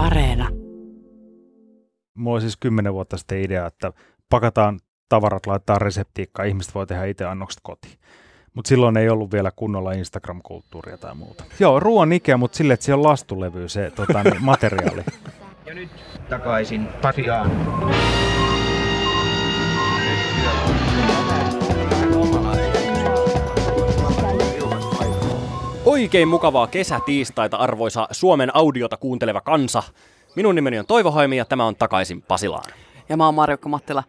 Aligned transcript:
Areena. 0.00 0.48
Mulla 2.14 2.34
oli 2.34 2.40
siis 2.40 2.56
kymmenen 2.56 2.94
vuotta 2.94 3.16
sitten 3.16 3.42
idea, 3.42 3.66
että 3.66 3.92
pakataan 4.30 4.80
tavarat, 5.08 5.46
laitetaan 5.46 5.80
reseptiikkaa, 5.80 6.44
ihmiset 6.44 6.74
voi 6.74 6.86
tehdä 6.86 7.04
itse 7.04 7.24
annokset 7.24 7.60
kotiin. 7.62 7.94
Mutta 8.54 8.68
silloin 8.68 8.96
ei 8.96 9.08
ollut 9.08 9.32
vielä 9.32 9.50
kunnolla 9.56 9.92
Instagram-kulttuuria 9.92 10.98
tai 10.98 11.14
muuta. 11.14 11.44
Joo, 11.58 11.80
ruoan 11.80 12.12
ikä, 12.12 12.36
mutta 12.36 12.56
sille, 12.56 12.72
että 12.72 12.86
siellä 12.86 13.00
on 13.00 13.08
lastulevy 13.08 13.68
se 13.68 13.90
tota, 13.90 14.22
niin, 14.22 14.44
materiaali. 14.52 15.04
Ja 15.66 15.74
nyt 15.74 15.90
takaisin 16.28 16.88
Pasiaan. 17.02 17.50
Oikein 26.00 26.28
mukavaa 26.28 26.66
kesätiistaita, 26.66 27.56
arvoisa 27.56 28.08
Suomen 28.10 28.56
audiota 28.56 28.96
kuunteleva 28.96 29.40
kansa. 29.40 29.82
Minun 30.36 30.54
nimeni 30.54 30.78
on 30.78 30.86
Toivo 30.86 31.10
Hoimi 31.10 31.36
ja 31.36 31.44
tämä 31.44 31.66
on 31.66 31.76
Takaisin 31.76 32.22
Pasilaan. 32.22 32.64
Ja 33.08 33.16
mä 33.16 33.24
oon 33.24 33.34
Marjukka 33.34 33.68
Mattila. 33.68 34.02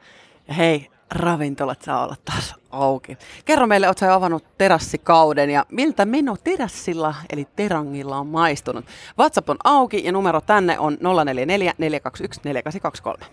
Ja 0.47 0.53
hei, 0.53 0.87
ravintolat 1.11 1.81
saa 1.81 2.03
olla 2.03 2.15
taas 2.25 2.55
auki. 2.69 3.17
Kerro 3.45 3.67
meille, 3.67 3.87
ootko 3.87 3.99
sä 3.99 4.13
avannut 4.13 4.43
terassikauden 4.57 5.49
ja 5.49 5.65
miltä 5.71 6.05
menu 6.05 6.37
terassilla 6.43 7.15
eli 7.29 7.47
terangilla 7.55 8.17
on 8.17 8.27
maistunut. 8.27 8.85
WhatsApp 9.19 9.49
on 9.49 9.57
auki 9.63 10.01
ja 10.05 10.11
numero 10.11 10.41
tänne 10.41 10.79
on 10.79 10.97
044 11.01 11.73
421 11.77 12.41
4823. 12.43 13.25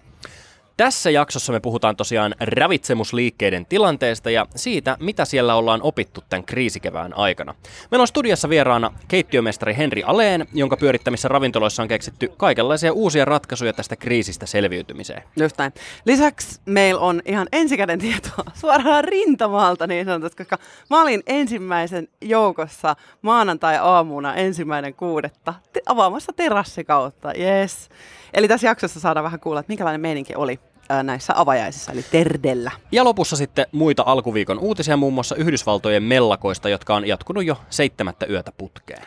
Tässä 0.78 1.10
jaksossa 1.10 1.52
me 1.52 1.60
puhutaan 1.60 1.96
tosiaan 1.96 2.34
ravitsemusliikkeiden 2.40 3.66
tilanteesta 3.66 4.30
ja 4.30 4.46
siitä, 4.56 4.96
mitä 5.00 5.24
siellä 5.24 5.54
ollaan 5.54 5.82
opittu 5.82 6.20
tämän 6.28 6.44
kriisikevään 6.44 7.16
aikana. 7.16 7.54
Meillä 7.90 8.02
on 8.02 8.08
studiossa 8.08 8.48
vieraana 8.48 8.92
keittiömestari 9.08 9.76
Henri 9.76 10.02
Aleen, 10.02 10.46
jonka 10.54 10.76
pyörittämissä 10.76 11.28
ravintoloissa 11.28 11.82
on 11.82 11.88
keksitty 11.88 12.32
kaikenlaisia 12.36 12.92
uusia 12.92 13.24
ratkaisuja 13.24 13.72
tästä 13.72 13.96
kriisistä 13.96 14.46
selviytymiseen. 14.46 15.22
Just 15.40 15.58
näin. 15.58 15.72
Lisäksi 16.04 16.60
meillä 16.66 17.00
on 17.00 17.22
ihan 17.24 17.48
ensikäden 17.52 17.98
tietoa 17.98 18.44
suoraan 18.60 19.04
rintamaalta 19.04 19.86
niin 19.86 20.04
sanotusti, 20.04 20.36
koska 20.36 20.58
mä 20.90 21.02
olin 21.02 21.22
ensimmäisen 21.26 22.08
joukossa 22.20 22.96
maanantai-aamuna 23.22 24.34
ensimmäinen 24.34 24.94
kuudetta 24.94 25.54
avaamassa 25.86 26.32
terassikautta. 26.36 27.32
Yes. 27.34 27.88
Eli 28.34 28.48
tässä 28.48 28.66
jaksossa 28.66 29.00
saadaan 29.00 29.24
vähän 29.24 29.40
kuulla, 29.40 29.60
että 29.60 29.70
minkälainen 29.70 30.00
meininki 30.00 30.34
oli 30.34 30.60
näissä 31.02 31.32
avajaisissa, 31.36 31.92
eli 31.92 32.04
Terdellä. 32.10 32.70
Ja 32.92 33.04
lopussa 33.04 33.36
sitten 33.36 33.66
muita 33.72 34.02
alkuviikon 34.06 34.58
uutisia 34.58 34.96
muun 34.96 35.14
muassa 35.14 35.36
Yhdysvaltojen 35.36 36.02
mellakoista, 36.02 36.68
jotka 36.68 36.96
on 36.96 37.08
jatkunut 37.08 37.44
jo 37.44 37.56
seitsemättä 37.70 38.26
yötä 38.26 38.52
putkeen. 38.58 39.02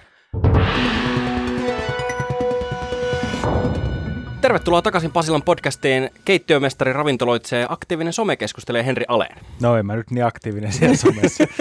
Tervetuloa 4.42 4.82
takaisin 4.82 5.12
Pasilan 5.12 5.42
podcastiin. 5.42 6.10
Keittiömestari 6.26 6.94
ravintoloitsee 6.94 7.66
aktiivinen 7.70 8.14
somekeskustelee 8.14 8.86
Henri 8.86 9.06
Aleen. 9.08 9.38
No 9.62 9.78
en 9.78 9.86
mä 9.86 9.96
nyt 9.96 10.12
niin 10.12 10.26
aktiivinen 10.26 10.74
siellä 10.74 10.96
somessa. 10.98 11.44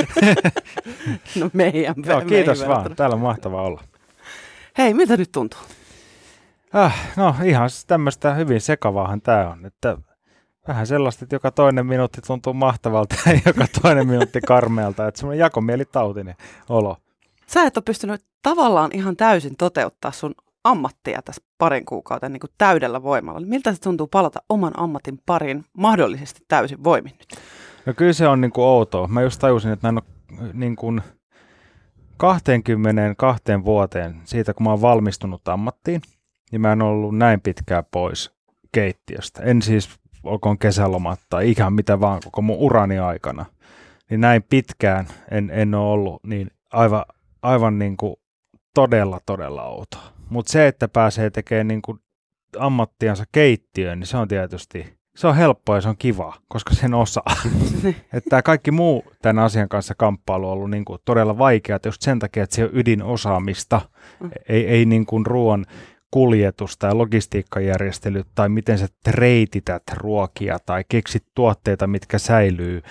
No 1.40 1.50
meidän. 1.52 1.94
Joo, 1.96 2.16
meihin 2.16 2.28
kiitos 2.28 2.60
verrattuna. 2.60 2.84
vaan. 2.84 2.96
Täällä 2.96 3.14
on 3.14 3.20
mahtavaa 3.20 3.62
olla. 3.62 3.82
Hei, 4.78 4.94
miltä 4.94 5.16
nyt 5.16 5.32
tuntuu? 5.32 5.60
Äh, 6.76 7.10
no 7.16 7.34
ihan 7.44 7.70
tämmöistä 7.86 8.34
hyvin 8.34 8.60
sekavaahan 8.60 9.20
tämä 9.20 9.48
on. 9.50 9.66
Että 9.66 9.96
vähän 10.68 10.86
sellaista, 10.86 11.24
että 11.24 11.34
joka 11.34 11.50
toinen 11.50 11.86
minuutti 11.86 12.20
tuntuu 12.20 12.54
mahtavalta 12.54 13.16
ja 13.26 13.32
joka 13.46 13.66
toinen 13.82 14.06
minuutti 14.06 14.40
karmealta. 14.40 15.08
Että 15.08 15.20
semmoinen 15.20 15.40
jakomielitautinen 15.40 16.34
olo. 16.68 16.96
Sä 17.46 17.62
et 17.62 17.76
ole 17.76 17.82
pystynyt 17.84 18.24
tavallaan 18.42 18.90
ihan 18.94 19.16
täysin 19.16 19.56
toteuttaa 19.56 20.12
sun 20.12 20.34
ammattia 20.64 21.22
tässä 21.22 21.42
parin 21.58 21.84
kuukauden 21.84 22.32
niin 22.32 22.40
kuin 22.40 22.50
täydellä 22.58 23.02
voimalla. 23.02 23.40
Miltä 23.40 23.72
se 23.72 23.80
tuntuu 23.80 24.06
palata 24.06 24.42
oman 24.48 24.72
ammatin 24.76 25.18
pariin 25.26 25.64
mahdollisesti 25.76 26.40
täysin 26.48 26.84
voimin 26.84 27.12
nyt? 27.18 27.40
No 27.86 27.94
kyllä 27.94 28.12
se 28.12 28.28
on 28.28 28.40
niin 28.40 28.52
kuin 28.52 28.64
outoa. 28.64 29.08
Mä 29.08 29.22
just 29.22 29.40
tajusin, 29.40 29.72
että 29.72 29.86
mä 29.86 29.88
en 29.88 30.02
ole 30.38 30.50
niin 30.52 30.76
kuin 30.76 31.02
22 32.16 33.42
vuoteen 33.64 34.20
siitä, 34.24 34.54
kun 34.54 34.64
mä 34.64 34.70
oon 34.70 34.82
valmistunut 34.82 35.48
ammattiin, 35.48 36.00
niin 36.52 36.60
mä 36.60 36.72
en 36.72 36.82
ollut 36.82 37.18
näin 37.18 37.40
pitkään 37.40 37.84
pois 37.90 38.30
keittiöstä. 38.72 39.42
En 39.42 39.62
siis 39.62 39.99
olkoon 40.22 40.58
kesälomat 40.58 41.20
tai 41.30 41.50
ihan 41.50 41.72
mitä 41.72 42.00
vaan 42.00 42.20
koko 42.24 42.42
mun 42.42 42.56
urani 42.58 42.98
aikana. 42.98 43.44
Niin 44.10 44.20
näin 44.20 44.42
pitkään 44.42 45.06
en, 45.30 45.50
en 45.54 45.74
ole 45.74 45.90
ollut 45.92 46.24
niin 46.24 46.50
aivan, 46.72 47.04
aivan 47.42 47.78
niin 47.78 47.96
kuin 47.96 48.16
todella, 48.74 49.20
todella 49.26 49.64
outoa. 49.64 50.02
Mutta 50.30 50.52
se, 50.52 50.66
että 50.66 50.88
pääsee 50.88 51.30
tekemään 51.30 51.68
niin 51.68 51.82
kuin 51.82 51.98
ammattiansa 52.58 53.24
keittiöön, 53.32 54.00
niin 54.00 54.06
se 54.06 54.16
on 54.16 54.28
tietysti 54.28 55.00
se 55.16 55.26
on 55.26 55.36
helppoa 55.36 55.74
ja 55.76 55.80
se 55.80 55.88
on 55.88 55.96
kiva, 55.96 56.34
koska 56.48 56.74
sen 56.74 56.94
osaa. 56.94 57.34
että 58.14 58.30
tämä 58.30 58.42
kaikki 58.42 58.70
muu 58.70 59.04
tämän 59.22 59.44
asian 59.44 59.68
kanssa 59.68 59.94
kamppailu 59.94 60.46
on 60.46 60.52
ollut 60.52 60.70
niin 60.70 60.84
kuin 60.84 60.98
todella 61.04 61.38
vaikeaa, 61.38 61.78
just 61.86 62.02
sen 62.02 62.18
takia, 62.18 62.42
että 62.42 62.56
se 62.56 62.64
on 62.64 62.70
ydinosaamista, 62.72 63.80
Mm. 64.20 64.30
ei, 64.48 64.66
ei 64.66 64.84
niin 64.84 65.06
kuin 65.06 65.26
ruoan 65.26 65.66
kuljetus 66.10 66.78
tai 66.78 66.94
logistiikkajärjestelyt 66.94 68.26
tai 68.34 68.48
miten 68.48 68.78
sä 68.78 68.86
treitität 69.04 69.82
ruokia 69.94 70.58
tai 70.66 70.84
keksit 70.88 71.24
tuotteita, 71.34 71.86
mitkä 71.86 72.18
säilyy 72.18 72.82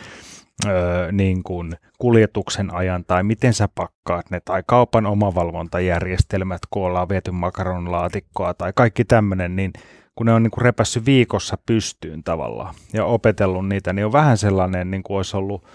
öö, 0.65 1.11
niin 1.11 1.43
kuin 1.43 1.73
kuljetuksen 1.97 2.73
ajan 2.73 3.05
tai 3.05 3.23
miten 3.23 3.53
sä 3.53 3.69
pakkaat 3.75 4.29
ne 4.29 4.39
tai 4.45 4.63
kaupan 4.67 5.05
omavalvontajärjestelmät, 5.05 6.61
kun 6.69 6.85
ollaan 6.85 7.09
viety 7.09 7.31
makaronilaatikkoa 7.31 8.53
tai 8.53 8.71
kaikki 8.75 9.05
tämmöinen, 9.05 9.55
niin 9.55 9.73
kun 10.15 10.25
ne 10.25 10.33
on 10.33 10.43
niin 10.43 10.51
kuin 10.51 10.61
repässyt 10.61 11.05
viikossa 11.05 11.57
pystyyn 11.65 12.23
tavallaan 12.23 12.75
ja 12.93 13.05
opetellut 13.05 13.67
niitä, 13.67 13.93
niin 13.93 14.05
on 14.05 14.11
vähän 14.11 14.37
sellainen, 14.37 14.91
niin 14.91 15.03
kuin 15.03 15.17
olisi 15.17 15.37
ollut 15.37 15.65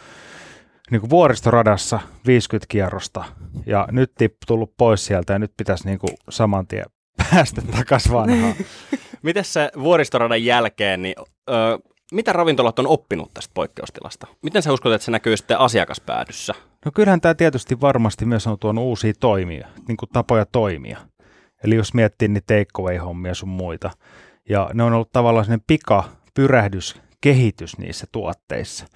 niin 0.91 1.01
kuin 1.01 1.11
vuoristoradassa 1.11 2.01
50 2.27 2.67
kierrosta 2.69 3.25
ja 3.67 3.89
nyt 3.91 4.15
tip 4.15 4.37
tullut 4.47 4.77
pois 4.77 5.07
sieltä 5.07 5.33
ja 5.33 5.39
nyt 5.39 5.53
pitäisi 5.57 5.87
niin 5.87 5.99
kuin 5.99 6.11
saman 6.31 6.67
tien 6.67 6.85
päästä 7.35 7.63
takaisin 7.63 8.13
vanhaan. 8.13 8.55
Miten 9.23 9.45
se 9.45 9.71
vuoristoradan 9.83 10.45
jälkeen, 10.45 11.03
niin 11.03 11.15
ö, 11.51 11.79
mitä 12.13 12.33
ravintolat 12.33 12.79
on 12.79 12.87
oppinut 12.87 13.35
tästä 13.35 13.51
poikkeustilasta? 13.55 14.27
Miten 14.43 14.63
sä 14.63 14.73
uskot, 14.73 14.93
että 14.93 15.05
se 15.05 15.11
näkyy 15.11 15.37
sitten 15.37 15.59
asiakaspäädyssä? 15.59 16.55
No 16.85 16.91
kyllähän 16.95 17.21
tämä 17.21 17.35
tietysti 17.35 17.81
varmasti 17.81 18.25
myös 18.25 18.47
on 18.47 18.59
tuonut 18.59 18.85
uusia 18.85 19.13
toimia, 19.21 19.69
niin 19.89 19.97
kuin 19.97 20.09
tapoja 20.13 20.47
toimia. 20.47 20.99
Eli 21.65 21.75
jos 21.75 21.95
miettii 21.95 22.29
niin 22.29 22.43
takeaway-hommia 22.47 23.35
sun 23.35 23.49
muita. 23.49 23.91
Ja 24.49 24.71
ne 24.75 24.83
on 24.83 24.93
ollut 24.93 25.13
tavallaan 25.13 25.45
sellainen 25.45 25.65
pikapyrähdys, 25.67 27.01
kehitys 27.21 27.79
niissä 27.79 28.07
tuotteissa. 28.13 28.87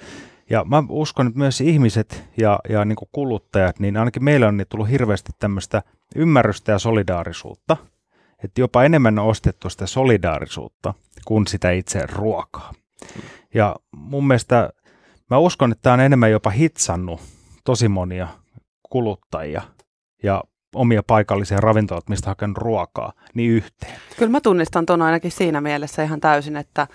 Ja 0.51 0.65
mä 0.65 0.83
uskon, 0.89 1.27
että 1.27 1.39
myös 1.39 1.61
ihmiset 1.61 2.25
ja, 2.37 2.59
ja 2.69 2.85
niin 2.85 2.97
kuin 2.97 3.09
kuluttajat, 3.13 3.79
niin 3.79 3.97
ainakin 3.97 4.25
meillä 4.25 4.49
on 4.49 4.57
niin 4.57 4.67
tullut 4.69 4.91
hirveästi 4.91 5.33
tämmöistä 5.39 5.83
ymmärrystä 6.17 6.73
ja 6.73 6.79
solidaarisuutta. 6.79 7.77
Että 8.45 8.61
jopa 8.61 8.85
enemmän 8.85 9.19
on 9.19 9.27
ostettu 9.27 9.71
sitä 9.71 9.87
solidaarisuutta 9.87 10.95
kuin 11.25 11.47
sitä 11.47 11.71
itse 11.71 12.07
ruokaa. 12.13 12.73
Ja 13.55 13.77
mun 13.97 14.27
mielestä 14.27 14.71
mä 15.31 15.39
uskon, 15.39 15.73
että 15.73 15.83
tämä 15.83 15.95
on 15.95 16.01
enemmän 16.01 16.31
jopa 16.31 16.51
hitsannut 16.51 17.21
tosi 17.65 17.89
monia 17.89 18.29
kuluttajia 18.91 19.63
ja 20.23 20.45
omia 20.75 21.03
paikallisia 21.03 21.61
ravintoloita, 21.61 22.11
mistä 22.11 22.31
hakenut 22.31 22.59
ruokaa, 22.59 23.13
niin 23.35 23.51
yhteen. 23.51 24.01
Kyllä 24.19 24.31
mä 24.33 24.41
tunnistan 24.41 24.87
ton 24.87 25.03
ainakin 25.03 25.31
siinä 25.31 25.61
mielessä 25.61 26.03
ihan 26.03 26.21
täysin, 26.21 26.57
että 26.57 26.87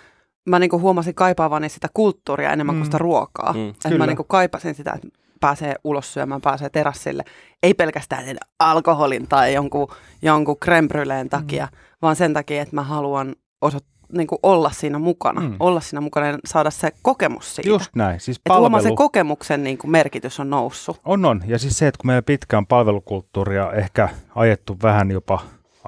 mä 0.45 0.59
niinku 0.59 0.79
huomasin 0.79 1.15
kaipaavani 1.15 1.69
sitä 1.69 1.87
kulttuuria 1.93 2.51
enemmän 2.51 2.75
kuin 2.75 2.81
Mm. 2.81 2.85
sitä 2.85 2.97
ruokaa. 2.97 3.53
Mm, 3.53 3.69
että 3.69 3.97
mä 3.97 4.07
niinku 4.07 4.23
kaipasin 4.23 4.75
sitä, 4.75 4.91
että 4.95 5.07
pääsee 5.43 5.75
ulos 5.83 6.13
syömään, 6.13 6.41
pääsee 6.41 6.69
terassille. 6.69 7.23
Ei 7.63 7.73
pelkästään 7.73 8.25
sen 8.25 8.37
alkoholin 8.59 9.27
tai 9.27 9.53
jonkun, 9.53 9.87
jonkun 10.21 10.57
creme 10.57 10.87
bruleen 10.87 11.29
takia, 11.29 11.67
mm. 11.71 11.77
vaan 12.01 12.15
sen 12.15 12.33
takia, 12.33 12.61
että 12.61 12.75
mä 12.75 12.83
haluan 12.83 13.35
osoit, 13.61 13.83
niinku 14.13 14.39
olla 14.43 14.71
siinä 14.71 14.99
mukana. 14.99 15.41
Mm. 15.41 15.55
Olla 15.59 15.81
siinä 15.81 16.01
mukana 16.01 16.27
ja 16.27 16.37
saada 16.45 16.71
se 16.71 16.91
kokemus 17.01 17.55
siitä. 17.55 17.69
Just 17.69 17.95
näin. 17.95 18.19
Siis 18.19 18.37
että 18.37 18.47
palvelu 18.47 18.83
sen 18.83 18.95
kokemuksen 18.95 19.63
niinku 19.63 19.87
merkitys 19.87 20.39
on 20.39 20.49
noussut. 20.49 20.99
on, 21.05 21.25
on. 21.25 21.41
Ja 21.45 21.59
siis 21.59 21.77
se, 21.77 21.87
että 21.87 21.97
kun 21.97 22.07
meillä 22.07 22.21
pitkään 22.21 22.65
palvelukulttuuria 22.65 23.71
ehkä 23.73 24.09
ajettu 24.35 24.77
vähän 24.83 25.11
jopa 25.11 25.39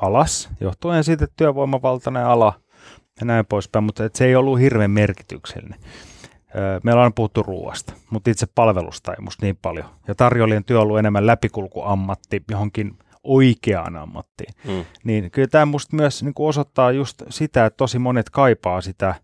alas, 0.01 0.49
johtuen 0.59 1.03
siitä, 1.03 1.23
että 1.23 1.33
työvoimavaltainen 1.37 2.25
ala 2.25 2.53
ja 3.19 3.25
näin 3.25 3.45
poispäin, 3.45 3.83
mutta 3.83 4.05
että 4.05 4.17
se 4.17 4.25
ei 4.25 4.35
ollut 4.35 4.59
hirveän 4.59 4.91
merkityksellinen. 4.91 5.79
Meillä 6.83 7.03
on 7.03 7.13
puhuttu 7.13 7.43
ruoasta, 7.43 7.93
mutta 8.09 8.29
itse 8.29 8.45
palvelusta 8.55 9.13
ei 9.13 9.21
musta 9.21 9.45
niin 9.45 9.57
paljon. 9.61 9.85
Ja 10.07 10.15
tarjoilijan 10.15 10.63
työ 10.63 10.77
on 10.77 10.83
ollut 10.83 10.99
enemmän 10.99 11.27
läpikulkuammatti 11.27 12.43
johonkin 12.51 12.97
oikeaan 13.23 13.95
ammattiin. 13.97 14.53
Mm. 14.67 14.85
Niin 15.03 15.31
kyllä 15.31 15.47
tämä 15.47 15.65
musta 15.65 15.95
myös 15.95 16.23
niin 16.23 16.33
kuin 16.33 16.47
osoittaa 16.47 16.91
just 16.91 17.23
sitä, 17.29 17.65
että 17.65 17.77
tosi 17.77 17.99
monet 17.99 18.29
kaipaa 18.29 18.81
sitä 18.81 19.15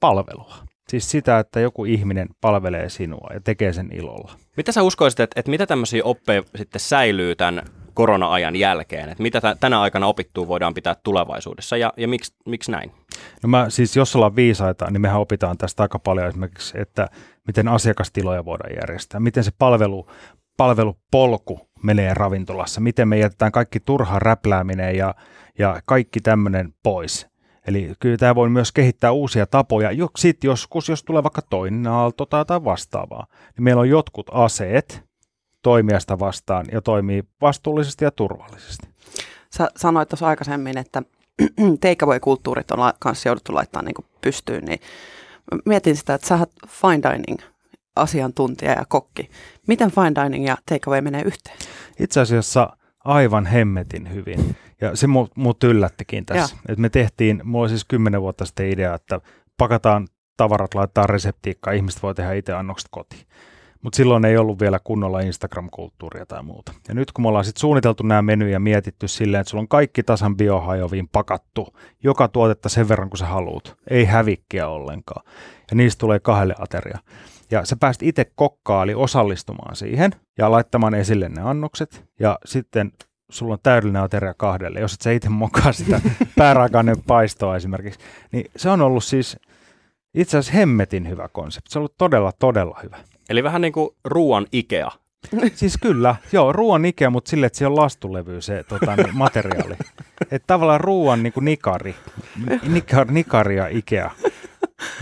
palvelua. 0.00 0.54
Siis 0.88 1.10
sitä, 1.10 1.38
että 1.38 1.60
joku 1.60 1.84
ihminen 1.84 2.28
palvelee 2.40 2.88
sinua 2.88 3.30
ja 3.34 3.40
tekee 3.40 3.72
sen 3.72 3.90
ilolla. 3.92 4.32
Mitä 4.56 4.72
sä 4.72 4.82
uskoisit, 4.82 5.20
että, 5.20 5.40
että 5.40 5.50
mitä 5.50 5.66
tämmöisiä 5.66 6.04
oppeja 6.04 6.42
sitten 6.56 6.80
säilyy 6.80 7.36
tämän 7.36 7.62
korona-ajan 7.94 8.56
jälkeen? 8.56 9.08
Että 9.08 9.22
mitä 9.22 9.40
t- 9.40 9.60
tänä 9.60 9.80
aikana 9.80 10.06
opittua 10.06 10.48
voidaan 10.48 10.74
pitää 10.74 10.94
tulevaisuudessa 10.94 11.76
ja, 11.76 11.92
ja 11.96 12.08
miksi, 12.08 12.34
miksi 12.46 12.70
näin? 12.70 12.92
No 13.42 13.48
mä 13.48 13.66
siis, 13.70 13.96
jos 13.96 14.16
ollaan 14.16 14.36
viisaita, 14.36 14.90
niin 14.90 15.00
mehän 15.00 15.20
opitaan 15.20 15.58
tästä 15.58 15.82
aika 15.82 15.98
paljon 15.98 16.26
esimerkiksi, 16.26 16.80
että 16.80 17.08
miten 17.46 17.68
asiakastiloja 17.68 18.44
voidaan 18.44 18.74
järjestää, 18.80 19.20
miten 19.20 19.44
se 19.44 19.50
palvelu, 19.58 20.06
palvelupolku 20.56 21.70
menee 21.82 22.14
ravintolassa, 22.14 22.80
miten 22.80 23.08
me 23.08 23.18
jätetään 23.18 23.52
kaikki 23.52 23.80
turha 23.80 24.18
räplääminen 24.18 24.96
ja, 24.96 25.14
ja 25.58 25.82
kaikki 25.84 26.20
tämmöinen 26.20 26.74
pois. 26.82 27.30
Eli 27.66 27.92
kyllä 28.00 28.16
tämä 28.16 28.34
voi 28.34 28.48
myös 28.48 28.72
kehittää 28.72 29.12
uusia 29.12 29.46
tapoja. 29.46 29.90
Sitten 30.16 30.48
joskus, 30.48 30.88
jos 30.88 31.04
tulee 31.04 31.22
vaikka 31.22 31.42
toinen 31.42 31.86
aalto 31.86 32.26
tai 32.26 32.40
jotain 32.40 32.64
vastaavaa, 32.64 33.26
niin 33.56 33.64
meillä 33.64 33.80
on 33.80 33.88
jotkut 33.88 34.26
aseet 34.32 35.04
toimijasta 35.62 36.18
vastaan 36.18 36.66
ja 36.72 36.80
toimii 36.80 37.22
vastuullisesti 37.40 38.04
ja 38.04 38.10
turvallisesti. 38.10 38.88
Sä 39.56 39.68
sanoit 39.76 40.08
tuossa 40.08 40.26
aikaisemmin, 40.26 40.78
että 40.78 41.02
takeaway-kulttuurit 41.80 42.70
on 42.70 42.92
kanssa 42.98 43.28
jouduttu 43.28 43.54
laittaa 43.54 43.82
niin 43.82 43.94
pystyyn, 44.20 44.64
niin 44.64 44.80
mietin 45.64 45.96
sitä, 45.96 46.14
että 46.14 46.26
sä 46.26 46.36
oot 46.36 46.50
fine 46.68 47.12
dining 47.12 47.38
asiantuntija 47.96 48.72
ja 48.72 48.84
kokki. 48.88 49.30
Miten 49.66 49.90
fine 49.90 50.24
dining 50.24 50.46
ja 50.46 50.56
takeaway 50.66 51.00
menee 51.00 51.22
yhteen? 51.22 51.58
Itse 51.98 52.20
asiassa 52.20 52.76
aivan 53.04 53.46
hemmetin 53.46 54.14
hyvin. 54.14 54.56
Ja 54.80 54.96
se 54.96 55.06
mut, 55.06 55.36
mut 55.36 55.64
yllättikin 55.64 56.26
tässä. 56.26 56.56
että 56.68 56.80
me 56.80 56.88
tehtiin, 56.88 57.40
mulla 57.44 57.68
siis 57.68 57.84
kymmenen 57.84 58.22
vuotta 58.22 58.44
sitten 58.46 58.70
idea, 58.70 58.94
että 58.94 59.20
pakataan 59.56 60.08
tavarat, 60.36 60.74
laitetaan 60.74 61.08
reseptiikkaa, 61.08 61.72
ihmiset 61.72 62.02
voi 62.02 62.14
tehdä 62.14 62.32
itse 62.32 62.52
annokset 62.52 62.88
kotiin. 62.90 63.26
Mutta 63.82 63.96
silloin 63.96 64.24
ei 64.24 64.36
ollut 64.36 64.60
vielä 64.60 64.78
kunnolla 64.84 65.20
Instagram-kulttuuria 65.20 66.26
tai 66.26 66.42
muuta. 66.42 66.72
Ja 66.88 66.94
nyt 66.94 67.12
kun 67.12 67.24
me 67.24 67.28
ollaan 67.28 67.44
sitten 67.44 67.60
suunniteltu 67.60 68.02
nämä 68.02 68.22
menyjä 68.22 68.52
ja 68.52 68.60
mietitty 68.60 69.08
silleen, 69.08 69.40
että 69.40 69.50
sulla 69.50 69.62
on 69.62 69.68
kaikki 69.68 70.02
tasan 70.02 70.36
biohajoviin 70.36 71.08
pakattu, 71.08 71.76
joka 72.02 72.28
tuotetta 72.28 72.68
sen 72.68 72.88
verran 72.88 73.10
kuin 73.10 73.18
sä 73.18 73.26
haluat, 73.26 73.76
ei 73.90 74.04
hävikkiä 74.04 74.68
ollenkaan. 74.68 75.26
Ja 75.70 75.76
niistä 75.76 76.00
tulee 76.00 76.20
kahdelle 76.20 76.54
ateria. 76.58 76.98
Ja 77.50 77.64
sä 77.64 77.76
pääst 77.80 78.02
itse 78.02 78.32
kokkaali 78.34 78.94
osallistumaan 78.94 79.76
siihen 79.76 80.10
ja 80.38 80.50
laittamaan 80.50 80.94
esille 80.94 81.28
ne 81.28 81.42
annokset. 81.42 82.04
Ja 82.20 82.38
sitten 82.44 82.92
sulla 83.30 83.52
on 83.52 83.58
täydellinen 83.62 84.02
ateria 84.02 84.34
kahdelle, 84.34 84.80
jos 84.80 84.94
et 84.94 85.00
sä 85.00 85.10
itse 85.12 85.28
mokaa 85.28 85.72
sitä 85.72 86.00
pääraaka 86.38 86.84
paistoa 87.06 87.56
esimerkiksi. 87.56 88.00
Niin 88.32 88.50
se 88.56 88.70
on 88.70 88.80
ollut 88.80 89.04
siis 89.04 89.36
itse 90.14 90.38
asiassa 90.38 90.58
hemmetin 90.58 91.08
hyvä 91.08 91.28
konsepti. 91.28 91.70
Se 91.70 91.78
on 91.78 91.80
ollut 91.80 91.98
todella, 91.98 92.32
todella 92.38 92.80
hyvä. 92.82 92.96
Eli 93.30 93.44
vähän 93.44 93.60
niin 93.60 93.72
kuin 93.72 93.90
ruoan 94.04 94.46
Ikea. 94.52 94.90
Siis 95.54 95.78
kyllä, 95.82 96.16
joo, 96.32 96.52
ruoan 96.52 96.84
Ikea, 96.84 97.10
mutta 97.10 97.30
sille, 97.30 97.46
että 97.46 97.58
se 97.58 97.66
on 97.66 97.76
lastulevy 97.76 98.40
se 98.40 98.64
tota, 98.68 98.96
niin, 98.96 99.16
materiaali. 99.16 99.74
Että 100.30 100.46
tavallaan 100.46 100.80
ruoan 100.80 101.22
niin 101.22 101.32
kuin 101.32 101.44
nikari, 101.44 101.94
nikari, 102.68 103.12
nikari 103.12 103.56
ja 103.56 103.68
Ikea. 103.68 104.10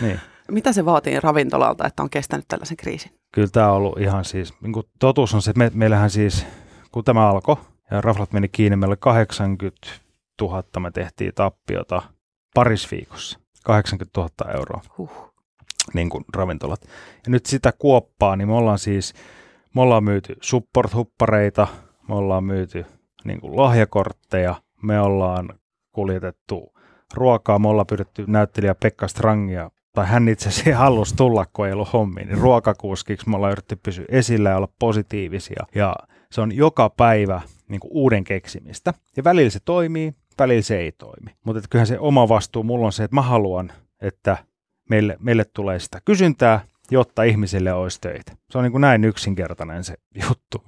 Niin. 0.03 0.21
Mitä 0.51 0.73
se 0.73 0.85
vaatii 0.85 1.21
ravintolalta, 1.21 1.87
että 1.87 2.03
on 2.03 2.11
kestänyt 2.11 2.45
tällaisen 2.49 2.77
kriisin? 2.77 3.13
Kyllä 3.33 3.49
tämä 3.49 3.71
on 3.71 3.77
ollut 3.77 4.01
ihan 4.01 4.25
siis, 4.25 4.55
niin 4.61 4.73
kuin 4.73 4.87
totuus 4.99 5.35
on 5.35 5.43
se, 5.43 5.51
että 5.51 5.59
me, 5.59 5.71
meillähän 5.75 6.11
siis, 6.11 6.47
kun 6.93 7.05
tämä 7.05 7.29
alkoi 7.29 7.57
ja 7.91 8.01
raflat 8.01 8.33
meni 8.33 8.49
kiinni, 8.49 8.77
meillä 8.77 8.93
oli 8.93 8.97
80 9.01 9.89
000 10.41 10.63
me 10.81 10.91
tehtiin 10.91 11.35
tappiota 11.35 12.03
paris 12.55 12.91
viikossa. 12.91 13.39
80 13.65 14.21
000 14.21 14.53
euroa. 14.53 14.81
Huh. 14.99 15.28
Niin 15.95 16.11
kuin 16.11 16.25
ravintolat. 16.35 16.81
Ja 17.25 17.31
nyt 17.31 17.47
sitä 17.47 17.73
kuoppaa, 17.79 18.37
niin 18.37 18.49
me 18.49 18.55
ollaan 18.55 18.79
siis, 18.79 19.15
me 19.75 19.81
ollaan 19.81 20.05
myyty 20.05 20.37
support-huppareita, 20.41 21.67
me 22.09 22.15
ollaan 22.15 22.45
myyty 22.45 22.87
niin 23.25 23.41
kuin 23.41 23.57
lahjakortteja, 23.57 24.55
me 24.83 25.01
ollaan 25.01 25.49
kuljetettu 25.93 26.73
ruokaa, 27.15 27.59
me 27.59 27.69
ollaan 27.69 27.87
pyydetty 27.87 28.25
näyttelijä 28.27 28.75
Pekka 28.75 29.09
Strangia 29.09 29.71
tai 29.93 30.07
hän 30.07 30.29
itse 30.29 30.49
asiassa 30.49 30.79
halusi 30.79 31.17
tulla, 31.17 31.47
kun 31.53 31.67
ei 31.67 31.73
ollut 31.73 31.93
hommi, 31.93 32.25
niin 32.25 32.39
ruokakuskiksi 32.39 33.29
me 33.29 33.37
ollaan 33.37 33.53
yritetty 33.53 33.77
pysyä 33.83 34.05
esillä 34.09 34.51
ja 34.51 34.57
olla 34.57 34.69
positiivisia. 34.79 35.67
Ja 35.75 35.97
se 36.33 36.41
on 36.41 36.57
joka 36.57 36.91
päivä 36.91 37.41
niin 37.69 37.81
kuin 37.81 37.91
uuden 37.95 38.25
keksimistä. 38.25 38.95
Ja 39.17 39.25
välillä 39.25 39.51
se 39.51 39.61
toimii, 39.65 40.15
välillä 40.39 40.63
se 40.63 40.79
ei 40.79 40.93
toimi. 40.93 41.31
Mutta 41.45 41.63
kyllähän 41.71 41.87
se 41.87 41.99
oma 41.99 42.29
vastuu 42.29 42.63
mulla 42.63 42.87
on 42.87 42.93
se, 42.93 43.05
että 43.05 43.15
mä 43.15 43.23
haluan, 43.23 43.73
että 44.03 44.37
meille, 44.89 45.17
meille 45.21 45.45
tulee 45.45 45.79
sitä 45.79 46.01
kysyntää, 46.05 46.61
jotta 46.91 47.23
ihmisille 47.23 47.73
olisi 47.73 48.01
töitä. 48.01 48.33
Se 48.51 48.59
on 48.59 48.65
niin 48.65 48.73
kuin 48.73 48.81
näin 48.81 49.05
yksinkertainen 49.05 49.85
se 49.85 49.95
juttu. 50.29 50.65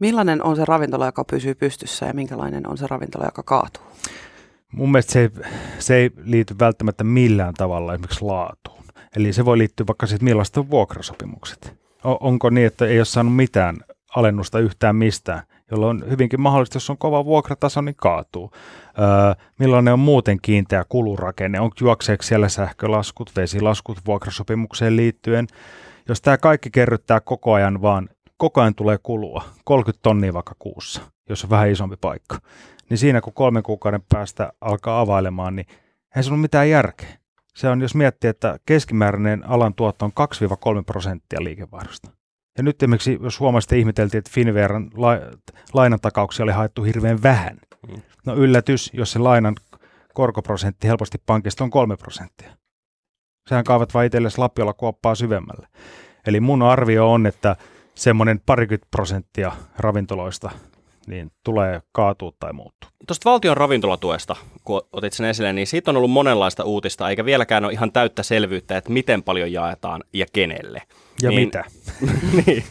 Millainen 0.00 0.42
on 0.42 0.56
se 0.56 0.64
ravintola, 0.64 1.06
joka 1.06 1.24
pysyy 1.24 1.54
pystyssä 1.54 2.06
ja 2.06 2.14
minkälainen 2.14 2.68
on 2.68 2.78
se 2.78 2.86
ravintola, 2.86 3.24
joka 3.24 3.42
kaatuu? 3.42 3.82
Mun 4.72 4.92
mielestä 4.92 5.12
se 5.12 5.20
ei, 5.20 5.30
se 5.78 5.94
ei 5.96 6.10
liity 6.24 6.54
välttämättä 6.58 7.04
millään 7.04 7.54
tavalla 7.54 7.94
esimerkiksi 7.94 8.24
laatuun. 8.24 8.84
Eli 9.16 9.32
se 9.32 9.44
voi 9.44 9.58
liittyä 9.58 9.86
vaikka 9.86 10.06
siitä, 10.06 10.24
millaista 10.24 10.60
on 10.60 10.70
vuokrasopimukset. 10.70 11.74
O, 12.04 12.12
onko 12.20 12.50
niin, 12.50 12.66
että 12.66 12.86
ei 12.86 12.98
ole 12.98 13.04
saanut 13.04 13.36
mitään 13.36 13.76
alennusta 14.16 14.58
yhtään 14.58 14.96
mistään, 14.96 15.42
jolloin 15.70 16.02
on 16.02 16.10
hyvinkin 16.10 16.40
mahdollista, 16.40 16.76
jos 16.76 16.90
on 16.90 16.98
kova 16.98 17.24
vuokrataso, 17.24 17.80
niin 17.80 17.96
kaatuu. 17.96 18.50
Öö, 18.98 19.44
millainen 19.58 19.92
on 19.92 20.00
muuten 20.00 20.38
kiinteä 20.42 20.84
kulurakenne, 20.88 21.60
onko 21.60 21.76
juokseeksi 21.80 22.28
siellä 22.28 22.48
sähkölaskut, 22.48 23.32
vesilaskut 23.36 23.98
vuokrasopimukseen 24.06 24.96
liittyen. 24.96 25.46
Jos 26.08 26.20
tämä 26.20 26.38
kaikki 26.38 26.70
kerryttää 26.70 27.20
koko 27.20 27.52
ajan 27.52 27.82
vaan, 27.82 28.08
koko 28.36 28.60
ajan 28.60 28.74
tulee 28.74 28.98
kulua, 29.02 29.44
30 29.64 30.02
tonnia 30.02 30.34
vaikka 30.34 30.54
kuussa, 30.58 31.00
jos 31.28 31.44
on 31.44 31.50
vähän 31.50 31.70
isompi 31.70 31.96
paikka, 32.00 32.38
niin 32.90 32.98
siinä 32.98 33.20
kun 33.20 33.32
kolmen 33.32 33.62
kuukauden 33.62 34.02
päästä 34.08 34.52
alkaa 34.60 35.00
availemaan, 35.00 35.56
niin 35.56 35.66
ei 36.16 36.22
se 36.22 36.30
ole 36.30 36.38
mitään 36.38 36.70
järkeä. 36.70 37.18
Se 37.54 37.68
on, 37.68 37.80
jos 37.80 37.94
miettii, 37.94 38.30
että 38.30 38.58
keskimääräinen 38.66 39.48
alan 39.48 39.74
tuotto 39.74 40.04
on 40.04 40.12
2-3 40.80 40.84
prosenttia 40.86 41.44
liikevaihdosta. 41.44 42.17
Ja 42.58 42.64
nyt 42.64 42.82
esimerkiksi, 42.82 43.18
jos 43.22 43.40
huomasitte, 43.40 43.78
ihmeteltiin, 43.78 44.18
että 44.18 44.30
Finveran 44.34 44.90
la- 44.96 45.38
lainantakauksia 45.72 46.44
oli 46.44 46.52
haettu 46.52 46.82
hirveän 46.82 47.22
vähän. 47.22 47.58
Mm. 47.88 48.02
No 48.26 48.34
yllätys, 48.34 48.90
jos 48.92 49.12
se 49.12 49.18
lainan 49.18 49.54
korkoprosentti 50.14 50.88
helposti 50.88 51.18
pankista 51.26 51.64
on 51.64 51.70
3 51.70 51.96
prosenttia. 51.96 52.50
Sehän 53.48 53.64
kaavat 53.64 53.94
vain 53.94 54.06
itsellesi 54.06 54.38
Lapiolla 54.38 54.72
kuoppaa 54.72 55.14
syvemmälle. 55.14 55.68
Eli 56.26 56.40
mun 56.40 56.62
arvio 56.62 57.12
on, 57.12 57.26
että 57.26 57.56
semmoinen 57.94 58.40
parikymmentä 58.46 58.86
prosenttia 58.90 59.52
ravintoloista 59.78 60.50
niin 61.08 61.30
tulee 61.44 61.82
kaatua 61.92 62.32
tai 62.40 62.52
muuttua. 62.52 62.90
Tuosta 63.06 63.30
valtion 63.30 63.56
ravintolatuesta, 63.56 64.36
kun 64.64 64.82
otit 64.92 65.12
sen 65.12 65.26
esille, 65.26 65.52
niin 65.52 65.66
siitä 65.66 65.90
on 65.90 65.96
ollut 65.96 66.10
monenlaista 66.10 66.64
uutista, 66.64 67.10
eikä 67.10 67.24
vieläkään 67.24 67.64
ole 67.64 67.72
ihan 67.72 67.92
täyttä 67.92 68.22
selvyyttä, 68.22 68.76
että 68.76 68.92
miten 68.92 69.22
paljon 69.22 69.52
jaetaan 69.52 70.04
ja 70.12 70.26
kenelle. 70.32 70.82
Ja 71.22 71.30
niin, 71.30 71.40
mitä. 71.40 71.64
niin. 72.46 72.64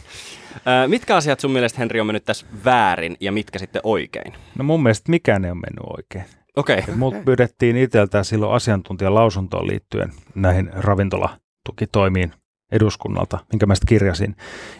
Mitkä 0.86 1.16
asiat 1.16 1.40
sun 1.40 1.50
mielestä, 1.50 1.78
Henri, 1.78 2.00
on 2.00 2.06
mennyt 2.06 2.24
tässä 2.24 2.46
väärin 2.64 3.16
ja 3.20 3.32
mitkä 3.32 3.58
sitten 3.58 3.80
oikein? 3.84 4.32
No 4.58 4.64
mun 4.64 4.82
mielestä 4.82 5.10
mikään 5.10 5.44
ei 5.44 5.50
ole 5.50 5.60
mennyt 5.60 5.98
oikein. 5.98 6.24
Okei. 6.56 6.78
Okay. 6.78 6.94
Mut 6.94 7.14
pyydettiin 7.24 7.76
itseltään 7.76 8.24
silloin 8.24 8.52
asiantuntijan 8.52 9.14
lausuntoon 9.14 9.66
liittyen 9.66 10.12
näihin 10.34 10.70
ravintolatukitoimiin 10.72 12.32
eduskunnalta, 12.72 13.38
minkä 13.52 13.66
mä 13.66 13.74
kirjasin. 13.86 14.36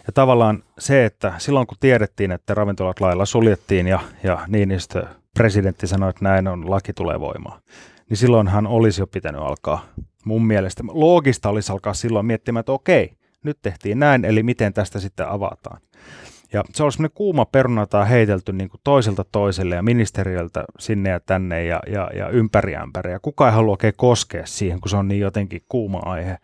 Ja 0.07 0.13
tavallaan 0.13 0.63
se, 0.79 1.05
että 1.05 1.33
silloin 1.37 1.67
kun 1.67 1.77
tiedettiin, 1.79 2.31
että 2.31 2.53
ravintolat 2.53 2.99
lailla 2.99 3.25
suljettiin 3.25 3.87
ja, 3.87 3.99
ja 4.23 4.39
Niinistö 4.47 5.05
presidentti 5.33 5.87
sanoi, 5.87 6.09
että 6.09 6.25
näin 6.25 6.47
on, 6.47 6.69
laki 6.69 6.93
tulee 6.93 7.19
voimaan, 7.19 7.61
niin 8.09 8.17
silloinhan 8.17 8.67
olisi 8.67 9.01
jo 9.01 9.07
pitänyt 9.07 9.41
alkaa 9.41 9.85
mun 10.25 10.45
mielestä. 10.45 10.83
Loogista 10.87 11.49
olisi 11.49 11.71
alkaa 11.71 11.93
silloin 11.93 12.25
miettimään, 12.25 12.59
että 12.59 12.71
okei, 12.71 13.13
nyt 13.43 13.57
tehtiin 13.61 13.99
näin, 13.99 14.25
eli 14.25 14.43
miten 14.43 14.73
tästä 14.73 14.99
sitten 14.99 15.27
avataan. 15.27 15.81
Ja 16.53 16.63
se 16.73 16.83
olisi 16.83 16.95
semmoinen 16.95 17.15
kuuma 17.15 17.45
peruna, 17.45 17.87
on 17.93 18.07
heitelty 18.07 18.53
niin 18.53 18.69
kuin 18.69 18.81
toiselta 18.83 19.25
toiselle 19.31 19.75
ja 19.75 19.83
ministeriöltä 19.83 20.63
sinne 20.79 21.09
ja 21.09 21.19
tänne 21.19 21.63
ja, 21.65 21.79
ja, 21.87 22.09
ja 22.15 22.29
ympäri 22.29 22.75
ämpäri. 22.75 23.11
Ja 23.11 23.19
kukaan 23.19 23.49
ei 23.49 23.55
halua 23.55 23.71
oikein 23.71 23.93
koskea 23.97 24.45
siihen, 24.45 24.79
kun 24.79 24.89
se 24.89 24.97
on 24.97 25.07
niin 25.07 25.21
jotenkin 25.21 25.61
kuuma 25.69 25.99
aihe. 26.05 26.37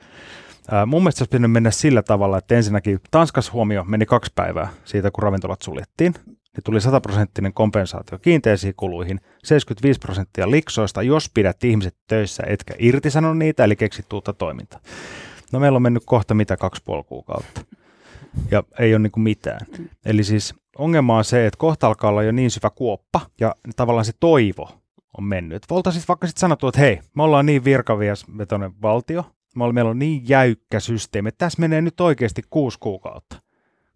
Mun 0.86 1.02
mielestä 1.02 1.18
se 1.18 1.24
olisi 1.24 1.30
pitänyt 1.30 1.52
mennä 1.52 1.72
sillä 1.72 2.04
tavalla, 2.04 2.38
että 2.38 2.56
ensinnäkin 2.56 3.00
Tanskassa 3.12 3.52
huomio 3.52 3.84
meni 3.84 4.06
kaksi 4.06 4.32
päivää 4.36 4.70
siitä, 4.86 5.12
kun 5.12 5.24
ravintolat 5.24 5.62
suljettiin. 5.62 6.14
Niin 6.26 6.64
tuli 6.64 6.82
100 6.82 7.02
prosenttinen 7.02 7.54
kompensaatio 7.54 8.20
kiinteisiin 8.20 8.74
kuluihin, 8.78 9.20
75 9.44 10.00
prosenttia 10.00 10.52
liksoista, 10.52 11.02
jos 11.02 11.30
pidät 11.34 11.64
ihmiset 11.64 11.96
töissä 12.08 12.44
etkä 12.48 12.74
irtisano 12.80 13.34
niitä, 13.34 13.64
eli 13.64 13.76
keksit 13.76 14.14
uutta 14.14 14.34
toimintaa. 14.34 14.80
No 15.52 15.60
meillä 15.60 15.76
on 15.76 15.82
mennyt 15.82 16.04
kohta 16.06 16.34
mitä 16.34 16.58
kaksi 16.58 16.82
puoli 16.86 17.04
kuukautta. 17.04 17.62
Ja 18.52 18.64
ei 18.80 18.96
ole 18.96 19.00
niin 19.00 19.24
mitään. 19.24 19.60
Eli 20.06 20.24
siis 20.24 20.54
ongelma 20.78 21.18
on 21.18 21.24
se, 21.24 21.46
että 21.46 21.58
kohta 21.58 21.88
alkaa 21.88 22.10
olla 22.10 22.24
jo 22.24 22.32
niin 22.32 22.52
syvä 22.52 22.70
kuoppa, 22.70 23.22
ja 23.40 23.56
tavallaan 23.76 24.06
se 24.06 24.14
toivo 24.20 24.70
on 25.18 25.24
mennyt. 25.24 25.64
Voitaisiin 25.70 26.06
vaikka 26.08 26.28
sitten 26.28 26.40
sanottu, 26.42 26.68
että 26.68 26.82
hei, 26.82 27.00
me 27.16 27.24
ollaan 27.24 27.46
niin 27.46 27.64
virkaviesvetoinen 27.64 28.82
valtio, 28.82 29.26
meillä 29.56 29.92
on 29.92 30.00
niin 30.00 30.30
jäykkä 30.30 30.80
systeemi, 30.80 31.30
että 31.30 31.46
tässä 31.46 31.62
menee 31.62 31.82
nyt 31.82 32.02
oikeasti 32.02 32.42
kuusi 32.50 32.78
kuukautta 32.80 33.46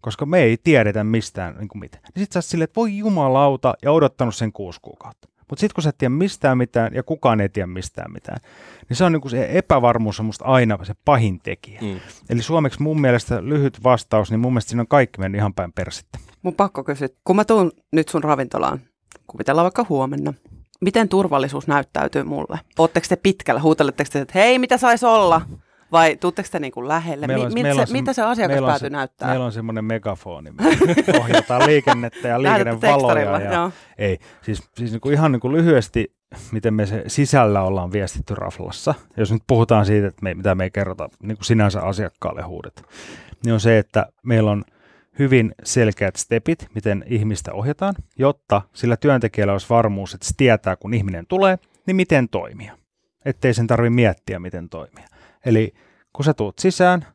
koska 0.00 0.26
me 0.26 0.38
ei 0.38 0.56
tiedetä 0.64 1.04
mistään 1.04 1.56
niin 1.58 1.68
kuin 1.68 1.80
mitään. 1.80 2.04
Niin 2.04 2.22
sitten 2.22 2.42
sä 2.42 2.48
silleen, 2.48 2.64
että 2.64 2.80
voi 2.80 2.98
jumalauta, 2.98 3.74
ja 3.82 3.92
odottanut 3.92 4.34
sen 4.34 4.52
kuusi 4.52 4.80
kuukautta. 4.82 5.28
Mutta 5.50 5.60
sitten 5.60 5.74
kun 5.74 5.82
sä 5.82 5.90
et 5.90 5.98
tiedä 5.98 6.14
mistään 6.14 6.58
mitään, 6.58 6.94
ja 6.94 7.02
kukaan 7.02 7.40
ei 7.40 7.48
tiedä 7.48 7.66
mistään 7.66 8.12
mitään, 8.12 8.38
niin 8.88 8.96
se 8.96 9.04
on 9.04 9.12
niin 9.12 9.20
kuin 9.20 9.30
se 9.30 9.48
epävarmuus 9.52 10.20
on 10.20 10.26
musta 10.26 10.44
aina 10.44 10.84
se 10.84 10.94
pahin 11.04 11.40
tekijä. 11.42 11.80
Mm. 11.80 12.00
Eli 12.30 12.42
suomeksi 12.42 12.82
mun 12.82 13.00
mielestä 13.00 13.44
lyhyt 13.44 13.84
vastaus, 13.84 14.30
niin 14.30 14.40
mun 14.40 14.52
mielestä 14.52 14.68
siinä 14.68 14.80
on 14.80 14.88
kaikki 14.88 15.20
mennyt 15.20 15.38
ihan 15.38 15.54
päin 15.54 15.72
persettä. 15.72 16.18
Mun 16.42 16.54
pakko 16.54 16.84
kysyä, 16.84 17.08
kun 17.24 17.36
mä 17.36 17.44
tuun 17.44 17.72
nyt 17.92 18.08
sun 18.08 18.24
ravintolaan, 18.24 18.80
kuvitellaan 19.26 19.64
vaikka 19.64 19.86
huomenna, 19.88 20.34
miten 20.80 21.08
turvallisuus 21.08 21.66
näyttäytyy 21.66 22.22
mulle? 22.22 22.60
Oletteko 22.78 23.06
te 23.08 23.16
pitkällä? 23.16 23.60
Huuteletteko 23.60 24.10
te, 24.12 24.20
että 24.20 24.38
hei, 24.38 24.58
mitä 24.58 24.76
saisi 24.76 25.06
olla? 25.06 25.42
Vai 25.92 26.16
tuutteko 26.16 26.48
te 26.52 26.58
niin 26.58 26.72
kuin 26.72 26.88
lähelle? 26.88 27.26
Meillä 27.26 27.46
on, 27.46 27.54
Mi- 27.54 27.62
meillä 27.62 27.80
on 27.80 27.86
se, 27.86 27.92
mitä 27.92 28.12
se 28.12 28.22
asiakaspääty 28.22 28.80
se, 28.80 28.90
näyttää? 28.90 29.28
Meillä 29.28 29.44
on 29.44 29.52
semmoinen 29.52 29.84
megafoni, 29.84 30.50
millä 30.50 31.20
ohjataan 31.20 31.66
liikennettä 31.66 32.28
ja 32.28 32.42
liikennevaloja. 32.42 33.40
Ja, 33.40 33.52
joo. 33.52 33.70
ei, 33.98 34.18
siis, 34.42 34.62
siis 34.74 34.90
niin 34.90 35.00
kuin 35.00 35.12
ihan 35.12 35.32
niin 35.32 35.40
kuin 35.40 35.52
lyhyesti, 35.52 36.14
miten 36.52 36.74
me 36.74 36.86
se 36.86 37.04
sisällä 37.06 37.62
ollaan 37.62 37.92
viestitty 37.92 38.34
raflassa. 38.34 38.94
Jos 39.16 39.32
nyt 39.32 39.42
puhutaan 39.46 39.86
siitä, 39.86 40.06
että 40.06 40.22
me, 40.22 40.34
mitä 40.34 40.54
me 40.54 40.64
ei 40.64 40.70
kerrota 40.70 41.08
niin 41.22 41.36
kuin 41.36 41.44
sinänsä 41.44 41.82
asiakkaalle 41.82 42.42
huudet, 42.42 42.82
niin 43.44 43.52
on 43.52 43.60
se, 43.60 43.78
että 43.78 44.06
meillä 44.22 44.50
on 44.50 44.64
hyvin 45.18 45.54
selkeät 45.64 46.16
stepit, 46.16 46.66
miten 46.74 47.04
ihmistä 47.06 47.52
ohjataan, 47.52 47.94
jotta 48.18 48.62
sillä 48.72 48.96
työntekijällä 48.96 49.52
olisi 49.52 49.66
varmuus, 49.70 50.14
että 50.14 50.26
se 50.26 50.34
tietää, 50.36 50.76
kun 50.76 50.94
ihminen 50.94 51.26
tulee, 51.26 51.58
niin 51.86 51.96
miten 51.96 52.28
toimia. 52.28 52.78
Ettei 53.24 53.54
sen 53.54 53.66
tarvitse 53.66 53.90
miettiä, 53.90 54.38
miten 54.38 54.68
toimia. 54.68 55.06
Eli 55.46 55.74
kun 56.12 56.24
sä 56.24 56.34
tuut 56.34 56.58
sisään, 56.58 57.06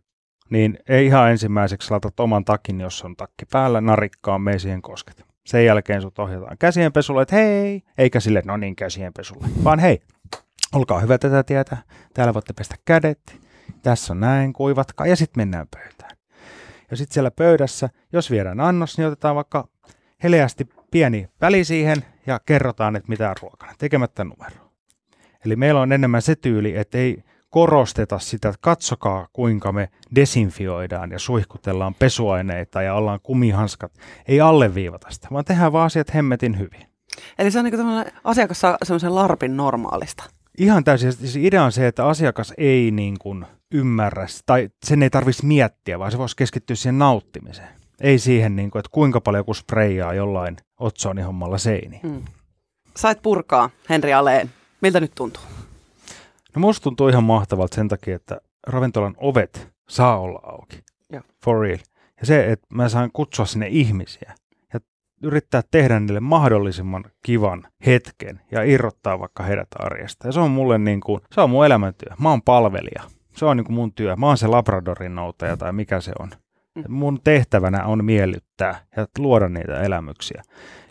niin 0.50 0.78
ei 0.90 1.06
ihan 1.06 1.32
ensimmäiseksi 1.32 1.92
laitat 1.92 2.20
oman 2.20 2.46
takin, 2.46 2.82
jos 2.82 3.04
on 3.04 3.16
takki 3.16 3.46
päällä, 3.52 3.82
narikkaan, 3.82 4.42
mene 4.42 4.60
siihen 4.60 4.82
kosket. 4.82 5.26
Sen 5.46 5.66
jälkeen 5.66 6.02
sut 6.02 6.20
ohjataan 6.20 6.58
käsienpesulle, 6.58 7.22
että 7.22 7.36
hei, 7.36 7.84
eikä 7.98 8.20
sille, 8.20 8.42
no 8.46 8.58
niin, 8.58 8.76
käsienpesulle, 8.76 9.48
vaan 9.64 9.80
hei, 9.80 10.02
olkaa 10.74 11.00
hyvä 11.00 11.18
tätä 11.18 11.44
tietä, 11.44 11.78
täällä 12.14 12.34
voitte 12.34 12.54
pestä 12.54 12.76
kädet, 12.86 13.40
tässä 13.82 14.14
on 14.14 14.20
näin, 14.20 14.54
kuivatkaa, 14.54 15.08
ja 15.08 15.16
sitten 15.16 15.42
mennään 15.42 15.68
pöytään. 15.76 15.95
Ja 16.92 16.98
sitten 16.98 17.14
siellä 17.14 17.32
pöydässä, 17.32 17.90
jos 18.14 18.32
viedään 18.32 18.60
annos, 18.60 18.98
niin 18.98 19.08
otetaan 19.08 19.36
vaikka 19.36 19.68
heleästi 20.24 20.70
pieni 20.92 21.28
väli 21.42 21.64
siihen 21.64 22.06
ja 22.28 22.40
kerrotaan, 22.46 22.96
että 22.96 23.10
mitä 23.10 23.30
on 23.30 23.36
ruokana, 23.42 23.74
tekemättä 23.78 24.24
numero. 24.24 24.72
Eli 25.46 25.56
meillä 25.56 25.82
on 25.82 25.92
enemmän 25.92 26.22
se 26.22 26.36
tyyli, 26.36 26.78
että 26.78 26.98
ei 26.98 27.24
korosteta 27.50 28.20
sitä, 28.20 28.50
että 28.50 28.60
katsokaa 28.62 29.28
kuinka 29.34 29.72
me 29.72 29.90
desinfioidaan 30.16 31.12
ja 31.12 31.20
suihkutellaan 31.20 31.94
pesuaineita 31.94 32.82
ja 32.82 32.94
ollaan 32.94 33.20
kumihanskat. 33.24 33.92
Ei 34.28 34.42
alleviivata 34.42 35.08
sitä, 35.10 35.28
vaan 35.32 35.46
tehdään 35.46 35.74
vaan 35.74 35.86
asiat 35.86 36.14
hemmetin 36.14 36.60
hyvin. 36.60 36.88
Eli 37.38 37.52
se 37.52 37.60
on 37.60 37.66
niin 37.66 37.76
kuin 37.76 38.06
asiakas 38.24 38.60
saa 38.60 38.78
semmoisen 38.84 39.16
larpin 39.16 39.58
normaalista. 39.58 40.24
Ihan 40.58 40.84
täysin. 40.84 41.14
Siis 41.14 41.36
idea 41.36 41.64
on 41.64 41.72
se, 41.72 41.88
että 41.88 42.08
asiakas 42.08 42.54
ei 42.58 42.92
niin 42.92 43.20
kuin 43.20 43.46
ymmärrä, 43.74 44.28
tai 44.46 44.70
sen 44.86 45.04
ei 45.04 45.10
tarvitsisi 45.10 45.46
miettiä, 45.46 46.00
vaan 46.00 46.12
se 46.12 46.18
voisi 46.18 46.36
keskittyä 46.36 46.76
siihen 46.76 47.00
nauttimiseen. 47.00 47.68
Ei 48.02 48.20
siihen, 48.20 48.56
niin 48.56 48.72
kuin, 48.72 48.80
että 48.80 48.90
kuinka 48.92 49.22
paljon 49.22 49.40
joku 49.40 49.54
spreijaa 49.54 50.14
jollain 50.14 50.58
Otsoni 50.80 51.22
hommalla 51.22 51.58
seiniin. 51.58 52.02
Mm. 52.04 52.24
Sait 52.98 53.22
purkaa, 53.22 53.70
Henri 53.90 54.14
Aleen. 54.14 54.50
Miltä 54.82 55.00
nyt 55.00 55.12
tuntuu? 55.16 55.44
No 56.56 56.60
musta 56.60 56.84
tuntuu 56.84 57.08
ihan 57.08 57.24
mahtavalta 57.24 57.76
sen 57.76 57.88
takia, 57.88 58.16
että 58.16 58.42
ravintolan 58.68 59.16
ovet 59.18 59.68
saa 59.90 60.20
olla 60.20 60.40
auki. 60.44 60.80
Joo. 61.12 61.22
For 61.44 61.62
real. 61.62 61.78
Ja 62.20 62.26
se, 62.26 62.52
että 62.52 62.68
mä 62.70 62.90
saan 62.90 63.12
kutsua 63.14 63.46
sinne 63.46 63.68
ihmisiä 63.68 64.34
ja 64.74 64.80
yrittää 65.24 65.62
tehdä 65.72 66.00
niille 66.00 66.20
mahdollisimman 66.20 67.04
kivan 67.26 67.68
hetken 67.86 68.42
ja 68.52 68.64
irrottaa 68.64 69.20
vaikka 69.20 69.44
heidät 69.44 69.68
arjesta. 69.80 70.28
Ja 70.28 70.32
se 70.32 70.40
on 70.40 70.52
mulle 70.52 70.78
niin 70.78 71.02
kuin, 71.02 71.22
se 71.32 71.42
on 71.42 71.50
mun 71.50 71.66
elämäntyö. 71.66 72.10
Mä 72.20 72.30
oon 72.30 72.42
palvelija. 72.42 73.04
Se 73.36 73.46
on 73.46 73.58
niin 73.58 73.66
kuin 73.66 73.76
mun 73.76 73.94
työ. 73.94 74.16
Mä 74.16 74.28
oon 74.28 74.38
se 74.38 74.48
Labradorin 74.48 75.16
noutaja 75.16 75.58
tai 75.58 75.74
mikä 75.74 76.02
se 76.02 76.12
on. 76.20 76.30
Mm. 76.76 76.84
Mun 76.88 77.20
tehtävänä 77.24 77.86
on 77.86 78.06
miellyttää 78.06 78.86
ja 78.98 79.08
luoda 79.18 79.50
niitä 79.50 79.82
elämyksiä. 79.82 80.42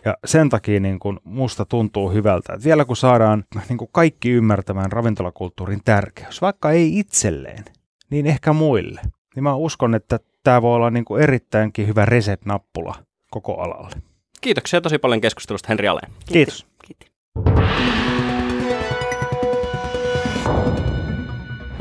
Ja 0.05 0.17
sen 0.25 0.49
takia 0.49 0.81
niin 0.81 0.99
kun 0.99 1.21
musta 1.25 1.65
tuntuu 1.65 2.11
hyvältä, 2.11 2.53
että 2.53 2.65
vielä 2.65 2.85
kun 2.85 2.97
saadaan 2.97 3.45
niin 3.69 3.79
kun 3.79 3.89
kaikki 3.93 4.31
ymmärtämään 4.31 4.93
ravintolakulttuurin 4.93 5.81
tärkeys, 5.85 6.43
vaikka 6.43 6.71
ei 6.71 6.99
itselleen, 6.99 7.65
niin 8.11 8.27
ehkä 8.27 8.53
muille, 8.53 9.01
niin 9.35 9.43
mä 9.43 9.55
uskon, 9.55 9.95
että 9.95 10.19
tämä 10.43 10.63
voi 10.63 10.75
olla 10.77 10.91
niin 10.91 11.05
erittäinkin 11.21 11.87
hyvä 11.87 12.05
reset-nappula 12.05 12.95
koko 13.31 13.61
alalle. 13.61 13.97
Kiitoksia 14.41 14.81
tosi 14.81 14.99
paljon 14.99 15.21
keskustelusta 15.21 15.67
Henri 15.69 15.89
Aleen. 15.89 16.13
Kiitos. 16.33 16.67
Kiitos. 16.85 18.04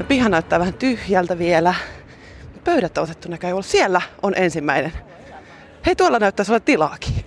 No 0.03 0.07
piha 0.07 0.29
näyttää 0.29 0.59
vähän 0.59 0.73
tyhjältä 0.73 1.39
vielä. 1.39 1.73
Pöydät 2.63 2.97
on 2.97 3.03
otettu 3.03 3.29
näköjään. 3.29 3.63
Siellä 3.63 4.01
on 4.21 4.33
ensimmäinen. 4.35 4.93
Hei, 5.85 5.95
tuolla 5.95 6.19
näyttää 6.19 6.45
olla 6.49 6.59
tilaakin. 6.59 7.25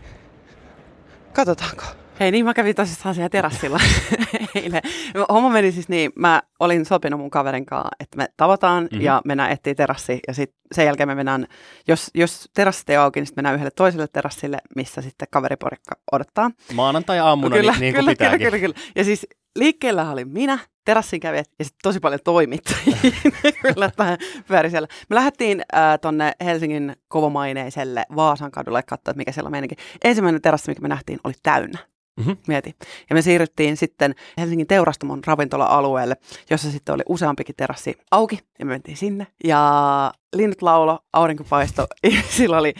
Katsotaanko? 1.33 1.83
Hei 2.21 2.31
niin, 2.31 2.45
mä 2.45 2.55
kävin 2.55 2.75
tosissaan 2.75 3.15
siellä 3.15 3.29
terassilla 3.29 3.81
eilen. 4.55 4.83
Homma 5.29 5.51
meni 5.51 5.73
siis 5.73 5.89
niin, 5.89 6.13
mä 6.17 6.43
olin 6.61 6.85
sopinut 6.85 7.21
mun 7.21 7.31
kaverin 7.31 7.67
kanssa, 7.67 7.89
että 8.01 8.17
me 8.17 8.29
tavataan 8.37 8.83
mm-hmm. 8.83 9.01
ja 9.01 9.23
mennään 9.25 9.51
etsiä 9.51 9.75
terassi 9.75 10.21
ja 10.29 10.35
sitten 10.35 10.59
sen 10.73 10.87
jälkeen 10.87 11.09
me 11.09 11.15
mennään, 11.15 11.47
jos, 11.89 12.11
jos 12.15 12.51
terassit 12.55 12.91
ei 12.91 12.97
auki, 12.97 13.21
niin 13.21 13.27
sitten 13.27 13.43
mennään 13.43 13.55
yhdelle 13.55 13.71
toiselle 13.77 14.07
terassille, 14.13 14.59
missä 14.77 15.03
sitten 15.03 15.29
kaveriporikka 15.31 15.95
odottaa. 16.13 16.51
Maanantai-aamuna, 16.75 17.57
kyllä, 17.57 17.73
niin, 17.73 17.81
niin 17.81 17.95
kuin 17.95 18.03
kyllä, 18.03 18.11
pitääkin. 18.11 18.39
Kyllä, 18.39 18.59
kyllä, 18.59 18.75
kyllä. 18.75 18.93
Ja 18.97 19.05
siis 19.05 19.27
liikkeellä 19.59 20.11
oli 20.11 20.25
minä, 20.25 20.59
terassin 20.85 21.21
kävijät 21.21 21.51
ja 21.59 21.65
sitten 21.65 21.79
tosi 21.83 22.01
paljon 22.01 22.21
toimittajia. 22.25 22.97
Kyllä 23.63 23.91
vähän 23.99 24.19
pyöri 24.49 24.71
siellä. 24.71 24.89
Me 25.09 25.17
lähdettiin 25.17 25.63
äh, 25.75 25.99
tonne 26.01 26.33
Helsingin 26.45 26.97
kovomaineiselle 27.09 28.07
Vaasan 28.17 28.51
kadulle 28.51 28.83
katsoa, 28.83 29.11
että 29.11 29.19
mikä 29.19 29.33
siellä 29.33 29.49
on 29.49 29.53
meininki. 29.53 29.77
Ensimmäinen 30.05 30.43
terassi, 30.43 30.71
mikä 30.71 30.81
me 30.81 30.89
nähtiin, 30.89 31.21
oli 31.25 31.35
täynnä. 31.43 31.79
Mm-hmm. 32.17 32.37
Mieti. 32.47 32.77
Ja 33.11 33.15
me 33.15 33.23
siirryttiin 33.23 33.77
sitten 33.77 34.15
Helsingin 34.39 34.67
teurastamon 34.67 35.21
ravintola-alueelle, 35.27 36.17
jossa 36.51 36.71
sitten 36.71 36.95
oli 36.95 37.03
useampikin 37.09 37.55
terassi 37.57 37.99
auki, 38.11 38.39
ja 38.59 38.67
me 38.67 38.73
mentiin 38.73 38.97
sinne. 38.97 39.27
Ja 39.45 40.13
linnut 40.37 40.63
laulo, 40.63 40.99
aurinko 41.13 41.45
paisto, 41.45 41.87
ja 42.03 42.23
sillä 42.37 42.59
oli 42.59 42.75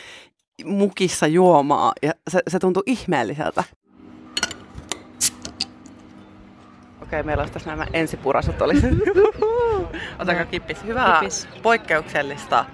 mukissa 0.65 1.27
juomaa, 1.27 1.93
ja 2.03 2.13
se, 2.31 2.41
se 2.49 2.59
tuntui 2.59 2.83
ihmeelliseltä. 2.87 3.65
Okei, 7.07 7.23
meillä 7.23 7.41
olisi 7.41 7.53
tässä 7.53 7.71
nämä 7.71 7.87
ensipurasut. 7.93 8.63
Olisi. 8.63 8.87
Otaka 10.23 10.41
no. 10.41 10.47
kippis. 10.51 10.85
Hyvää 10.85 11.21
kippis. 11.21 11.49
poikkeuksellista 11.63 12.65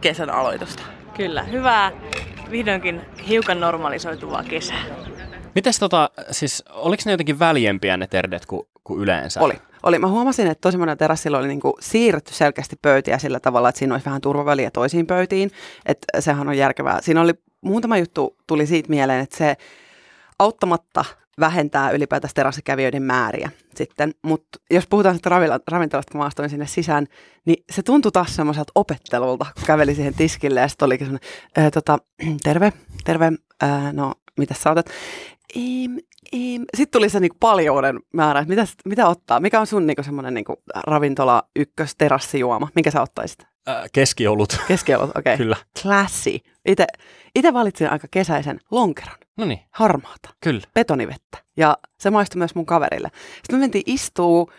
kesän 0.00 0.30
aloitusta. 0.30 0.82
Kyllä, 1.16 1.42
hyvää 1.42 1.92
vihdoinkin 2.50 3.00
hiukan 3.28 3.60
normalisoituvaa 3.60 4.42
kesää. 4.42 4.84
Mites 5.54 5.78
tota, 5.78 6.10
siis 6.30 6.64
oliko 6.70 7.02
ne 7.06 7.12
jotenkin 7.12 7.38
väljempiä 7.38 7.96
ne 7.96 8.06
terdet 8.06 8.46
kuin, 8.46 8.66
kuin 8.84 9.00
yleensä? 9.00 9.40
Oli. 9.40 9.54
Oli. 9.82 9.98
Mä 9.98 10.08
huomasin, 10.08 10.46
että 10.46 10.60
tosi 10.60 10.78
monen 10.78 10.98
terassilla 10.98 11.38
oli 11.38 11.48
niinku 11.48 11.76
siirretty 11.80 12.34
selkeästi 12.34 12.76
pöytiä 12.82 13.18
sillä 13.18 13.40
tavalla, 13.40 13.68
että 13.68 13.78
siinä 13.78 13.94
olisi 13.94 14.06
vähän 14.06 14.20
turvaväliä 14.20 14.70
toisiin 14.70 15.06
pöytiin. 15.06 15.50
Että 15.86 16.20
sehän 16.20 16.48
on 16.48 16.56
järkevää. 16.56 17.00
Siinä 17.00 17.20
oli 17.20 17.32
muutama 17.60 17.98
juttu 17.98 18.36
tuli 18.46 18.66
siitä 18.66 18.88
mieleen, 18.88 19.20
että 19.20 19.36
se 19.36 19.56
auttamatta 20.38 21.04
vähentää 21.40 21.90
ylipäätään 21.90 22.30
terassikävijöiden 22.34 23.02
määriä 23.02 23.50
sitten. 23.74 24.14
Mutta 24.22 24.58
jos 24.70 24.86
puhutaan 24.86 25.14
sitten 25.14 25.32
ravintolasta, 25.70 26.12
kun 26.12 26.18
mä 26.18 26.24
astuin 26.24 26.50
sinne 26.50 26.66
sisään, 26.66 27.06
niin 27.44 27.64
se 27.72 27.82
tuntui 27.82 28.12
taas 28.12 28.36
semmoiselta 28.36 28.72
opettelulta, 28.74 29.46
kun 29.54 29.64
käveli 29.66 29.94
siihen 29.94 30.14
tiskille 30.14 30.60
ja 30.60 30.68
sitten 30.68 30.86
olikin 30.86 31.06
semmoinen, 31.06 31.72
tota, 31.72 31.98
terve, 32.44 32.72
terve, 33.04 33.32
ää, 33.62 33.92
no 33.92 34.14
mitä 34.38 34.54
sä 34.54 34.70
otat? 34.70 34.86
Ehm, 35.56 35.96
ehm. 36.32 36.62
Sitten 36.76 36.98
tuli 36.98 37.08
se 37.08 37.20
niinku 37.20 37.36
paljouden 37.40 38.00
määrä, 38.14 38.40
että 38.40 38.48
mitä, 38.48 38.66
mitä 38.84 39.08
ottaa? 39.08 39.40
Mikä 39.40 39.60
on 39.60 39.66
sun 39.66 39.86
niinku 39.86 40.02
semmoinen 40.02 40.34
niinku 40.34 40.62
ravintola 40.86 41.42
ykkös 41.56 41.94
terassijuoma? 41.98 42.68
Minkä 42.74 42.90
sä 42.90 43.02
ottaisit? 43.02 43.46
Äh, 43.68 43.84
keskiolut. 43.92 44.56
Keskiolut, 44.68 45.10
okei. 45.16 45.20
Okay. 45.20 45.36
Kyllä. 45.36 45.56
Klassi. 45.82 46.42
Itse, 46.66 46.86
itse 47.34 47.52
valitsin 47.52 47.90
aika 47.90 48.08
kesäisen 48.10 48.60
lonkeron. 48.70 49.16
No 49.36 49.44
niin. 49.44 49.60
Harmaata. 49.70 50.28
Kyllä. 50.40 50.62
Betonivettä. 50.74 51.38
Ja 51.56 51.78
se 52.00 52.10
maistui 52.10 52.38
myös 52.38 52.54
mun 52.54 52.66
kaverille. 52.66 53.10
Sitten 53.36 53.56
me 53.56 53.60
mentiin 53.60 53.84
istuu 53.86 54.50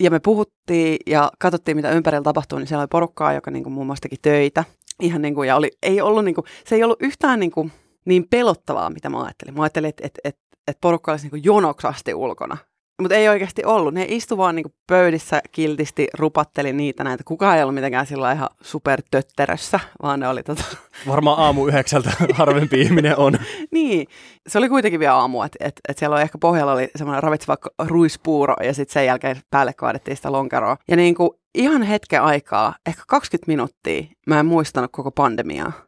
ja 0.00 0.10
me 0.10 0.20
puhuttiin 0.20 0.96
ja 1.06 1.32
katsottiin, 1.38 1.76
mitä 1.76 1.90
ympärillä 1.90 2.22
tapahtuu, 2.22 2.58
niin 2.58 2.66
siellä 2.66 2.82
oli 2.82 2.88
porukkaa, 2.88 3.32
joka 3.32 3.50
niin 3.50 3.62
kuin 3.62 3.72
muun 3.72 3.86
muassa 3.86 4.02
teki 4.02 4.16
töitä. 4.22 4.64
Ihan 5.00 5.22
niin 5.22 5.34
kuin, 5.34 5.48
ja 5.48 5.56
oli, 5.56 5.70
ei 5.82 6.00
ollut 6.00 6.24
niin 6.24 6.34
kuin, 6.34 6.44
se 6.66 6.74
ei 6.74 6.84
ollut 6.84 7.02
yhtään 7.02 7.40
niin, 7.40 7.50
kuin, 7.50 7.72
niin 8.08 8.26
pelottavaa, 8.30 8.90
mitä 8.90 9.10
mä 9.10 9.22
ajattelin. 9.22 9.54
Mä 9.54 9.62
ajattelin, 9.62 9.88
että, 9.88 10.06
että, 10.06 10.20
että, 10.24 10.40
että 10.68 10.80
porukka 10.80 11.12
olisi 11.12 11.24
niin 11.24 11.30
kuin 11.30 11.44
jonoksasti 11.44 12.14
ulkona. 12.14 12.56
Mutta 13.02 13.14
ei 13.14 13.28
oikeasti 13.28 13.64
ollut. 13.64 13.94
Ne 13.94 14.06
istu 14.08 14.36
vaan 14.36 14.54
niinku 14.54 14.72
pöydissä 14.86 15.40
kiltisti, 15.52 16.08
rupatteli 16.18 16.72
niitä 16.72 17.04
näitä. 17.04 17.24
Kukaan 17.24 17.56
ei 17.56 17.62
ollut 17.62 17.74
mitenkään 17.74 18.06
sillä 18.06 18.32
ihan 18.32 18.48
supertötterössä, 18.62 19.80
vaan 20.02 20.20
ne 20.20 20.28
oli 20.28 20.42
tota... 20.42 20.64
Varmaan 21.08 21.38
aamu 21.38 21.66
yhdeksältä 21.66 22.10
harvempi 22.34 22.80
ihminen 22.80 23.18
on. 23.18 23.38
niin, 23.72 24.06
se 24.48 24.58
oli 24.58 24.68
kuitenkin 24.68 25.00
vielä 25.00 25.14
aamu, 25.14 25.42
että 25.42 25.58
et, 25.60 25.80
et 25.88 25.98
siellä 25.98 26.14
oli 26.14 26.22
ehkä 26.22 26.38
pohjalla 26.38 26.72
oli 26.72 26.88
semmoinen 26.96 27.22
ravitseva 27.22 27.56
ruispuuro 27.86 28.54
ja 28.62 28.74
sitten 28.74 28.92
sen 28.92 29.06
jälkeen 29.06 29.40
päälle 29.50 29.72
kaadettiin 29.72 30.16
sitä 30.16 30.32
lonkeroa. 30.32 30.76
Ja 30.88 30.96
niinku 30.96 31.40
ihan 31.54 31.82
hetken 31.82 32.22
aikaa, 32.22 32.74
ehkä 32.86 33.02
20 33.08 33.52
minuuttia, 33.52 34.04
mä 34.26 34.40
en 34.40 34.46
muistanut 34.46 34.90
koko 34.92 35.10
pandemiaa. 35.10 35.87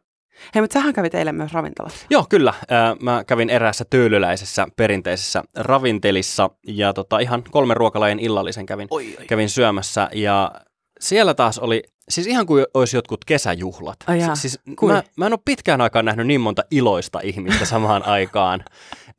Hei, 0.55 0.61
mutta 0.61 0.73
sähän 0.73 0.93
kävit 0.93 1.15
eilen 1.15 1.35
myös 1.35 1.53
ravintolassa. 1.53 2.05
Joo, 2.09 2.25
kyllä. 2.29 2.53
Mä 3.01 3.23
kävin 3.27 3.49
eräässä 3.49 3.85
tyylyläisessä 3.89 4.67
perinteisessä 4.75 5.43
ravintelissa 5.55 6.49
ja 6.67 6.93
tota, 6.93 7.19
ihan 7.19 7.43
kolmen 7.51 7.77
ruokalajien 7.77 8.19
illallisen 8.19 8.65
kävin, 8.65 8.87
Oi, 8.89 9.15
oi. 9.19 9.25
kävin 9.25 9.49
syömässä. 9.49 10.09
Ja 10.13 10.51
siellä 10.99 11.33
taas 11.33 11.59
oli, 11.59 11.83
siis 12.09 12.27
ihan 12.27 12.45
kuin 12.45 12.65
olisi 12.73 12.97
jotkut 12.97 13.25
kesäjuhlat. 13.25 13.97
Jaa, 14.19 14.35
siis 14.35 14.59
kui? 14.75 14.91
mä, 14.93 15.03
mä 15.17 15.25
en 15.25 15.33
ole 15.33 15.39
pitkään 15.45 15.81
aikaan 15.81 16.05
nähnyt 16.05 16.27
niin 16.27 16.41
monta 16.41 16.63
iloista 16.71 17.19
ihmistä 17.23 17.65
samaan 17.65 18.03
aikaan. 18.15 18.63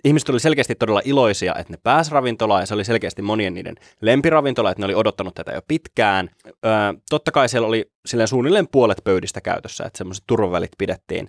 Ihmiset 0.05 0.29
oli 0.29 0.41
selkeästi 0.41 0.75
todella 0.75 1.01
iloisia, 1.05 1.55
että 1.59 1.73
ne 1.73 1.79
pääsi 1.83 2.11
ravintolaan 2.11 2.63
ja 2.63 2.67
se 2.67 2.75
oli 2.75 2.85
selkeästi 2.85 3.23
monien 3.23 3.55
niiden 3.55 3.75
lempiravintola, 4.01 4.71
että 4.71 4.81
ne 4.81 4.85
oli 4.85 4.95
odottanut 4.95 5.35
tätä 5.35 5.53
jo 5.53 5.63
pitkään. 5.69 6.31
Öö, 6.47 6.73
totta 7.11 7.33
kai 7.33 7.49
siellä 7.49 7.69
oli 7.69 7.91
silleen 8.07 8.29
suunnilleen 8.29 8.69
puolet 8.69 8.99
pöydistä 9.05 9.41
käytössä, 9.41 9.85
että 9.85 9.99
semmoiset 9.99 10.25
turvavälit 10.27 10.71
pidettiin. 10.79 11.29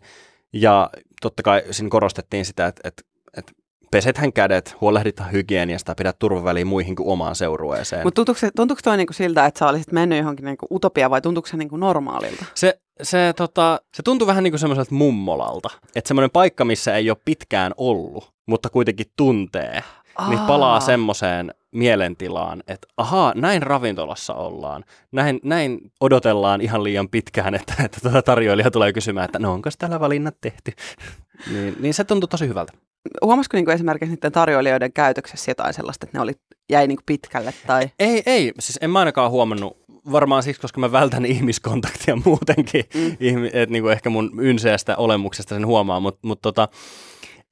Ja 0.53 0.89
totta 1.22 1.44
kai 1.44 1.63
siinä 1.72 1.89
korostettiin 1.89 2.46
sitä, 2.46 2.68
että, 2.68 2.82
että, 2.88 3.03
että 3.38 3.51
pesethän 3.93 4.33
kädet, 4.33 4.75
huolehdithan 4.81 5.31
hygieniasta, 5.31 5.95
pidät 5.95 6.19
turvaväliin 6.19 6.67
muihin 6.67 6.95
kuin 6.95 7.09
omaan 7.09 7.35
seurueeseen. 7.35 8.03
Mutta 8.03 8.15
tuntuuko, 8.15 8.39
tuntuuko 8.55 8.81
toi 8.83 8.97
niinku 8.97 9.13
siltä, 9.13 9.45
että 9.45 9.59
sä 9.59 9.67
olisit 9.67 9.91
mennyt 9.91 10.19
johonkin 10.19 10.45
niinku 10.45 10.67
utopiaan 10.71 11.12
vai 11.12 11.21
tuntuuko 11.21 11.47
se 11.47 11.57
niinku 11.57 11.77
normaalilta? 11.77 12.45
Se, 12.55 12.79
se, 13.01 13.33
tota, 13.38 13.81
se 13.95 14.03
tuntui 14.03 14.27
vähän 14.27 14.43
niin 14.43 14.51
kuin 14.51 14.59
semmoiselta 14.59 14.95
mummolalta. 14.95 15.69
Että 15.95 16.07
semmoinen 16.07 16.31
paikka, 16.31 16.65
missä 16.65 16.95
ei 16.95 17.09
ole 17.09 17.17
pitkään 17.25 17.71
ollut, 17.77 18.33
mutta 18.45 18.69
kuitenkin 18.69 19.05
tuntee. 19.17 19.83
Niin 20.29 20.39
Aa. 20.39 20.47
palaa 20.47 20.79
semmoiseen 20.79 21.53
mielentilaan, 21.71 22.63
että 22.67 22.88
ahaa, 22.97 23.33
näin 23.35 23.62
ravintolassa 23.62 24.33
ollaan. 24.33 24.83
Näin, 25.12 25.39
näin 25.43 25.79
odotellaan 26.01 26.62
ihan 26.62 26.83
liian 26.83 27.09
pitkään, 27.09 27.55
että, 27.55 27.73
että 27.83 28.00
tuota 28.01 28.21
tarjoilija 28.21 28.71
tulee 28.71 28.93
kysymään, 28.93 29.25
että 29.25 29.39
no 29.39 29.53
onko 29.53 29.69
täällä 29.79 30.00
valinnat 30.00 30.35
tehty. 30.41 30.71
niin, 31.53 31.75
niin 31.79 31.93
se 31.93 32.03
tuntui 32.03 32.27
tosi 32.27 32.47
hyvältä. 32.47 32.73
Huomasiko 33.24 33.57
niinku 33.57 33.72
esimerkiksi 33.72 34.10
niiden 34.10 34.31
tarjoilijoiden 34.31 34.93
käytöksessä 34.93 35.51
jotain 35.51 35.74
sellaista, 35.74 36.05
että 36.05 36.17
ne 36.17 36.22
oli, 36.22 36.31
jäi 36.69 36.88
niinku 36.88 37.03
pitkälle 37.05 37.53
tai... 37.67 37.89
Ei, 38.00 38.24
ei. 38.25 38.53
Siis 38.60 38.79
en 38.81 38.89
mä 38.89 39.00
ainakaan 39.00 39.31
huomannut, 39.31 39.77
varmaan 40.12 40.43
siksi, 40.43 40.62
koska 40.62 40.79
mä 40.79 40.91
vältän 40.91 41.25
ihmiskontaktia 41.25 42.15
muutenkin, 42.25 42.86
mm. 42.93 43.45
että 43.45 43.72
niinku 43.72 43.89
ehkä 43.89 44.10
mun 44.10 44.31
ynseästä 44.39 44.98
olemuksesta 44.98 45.55
sen 45.55 45.67
huomaa, 45.67 46.00
mutta 46.00 46.27
mut 46.27 46.41
tota, 46.41 46.67